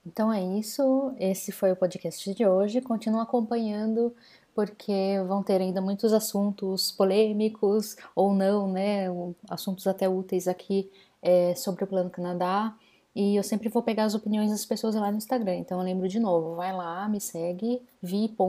Então 0.06 0.32
é 0.32 0.42
isso, 0.42 1.14
esse 1.20 1.52
foi 1.52 1.72
o 1.72 1.76
podcast 1.76 2.34
de 2.34 2.46
hoje. 2.46 2.82
Continua 2.82 3.24
acompanhando 3.24 4.16
porque 4.54 5.22
vão 5.28 5.44
ter 5.44 5.62
ainda 5.62 5.82
muitos 5.82 6.14
assuntos 6.14 6.92
polêmicos 6.92 7.96
ou 8.16 8.34
não, 8.34 8.72
né? 8.72 9.06
Assuntos 9.50 9.88
até 9.88 10.08
úteis 10.08 10.48
aqui 10.48 10.90
é, 11.22 11.56
sobre 11.56 11.84
o 11.84 11.88
Plano 11.88 12.10
Canadá. 12.10 12.76
E 13.16 13.36
eu 13.36 13.44
sempre 13.44 13.70
vou 13.70 13.82
pegar 13.82 14.06
as 14.06 14.16
opiniões 14.16 14.52
das 14.52 14.66
pessoas 14.66 14.96
lá 14.96 15.12
no 15.12 15.18
Instagram. 15.18 15.56
Então 15.56 15.80
eu 15.80 15.86
lembro 15.86 16.08
de 16.08 16.20
novo, 16.20 16.56
vai 16.56 16.74
lá, 16.74 17.08
me 17.10 17.20
segue, 17.20 17.82
vi.no.canadá 18.02 18.46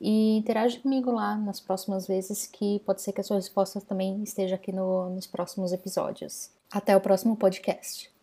e 0.00 0.36
interage 0.36 0.80
comigo 0.80 1.10
lá 1.10 1.36
nas 1.36 1.60
próximas 1.60 2.06
vezes 2.06 2.46
que 2.46 2.80
pode 2.80 3.00
ser 3.00 3.12
que 3.12 3.20
a 3.20 3.24
sua 3.24 3.36
resposta 3.36 3.80
também 3.80 4.22
esteja 4.22 4.56
aqui 4.56 4.72
no, 4.72 5.10
nos 5.10 5.26
próximos 5.26 5.72
episódios. 5.72 6.50
Até 6.70 6.96
o 6.96 7.00
próximo 7.00 7.36
podcast. 7.36 8.13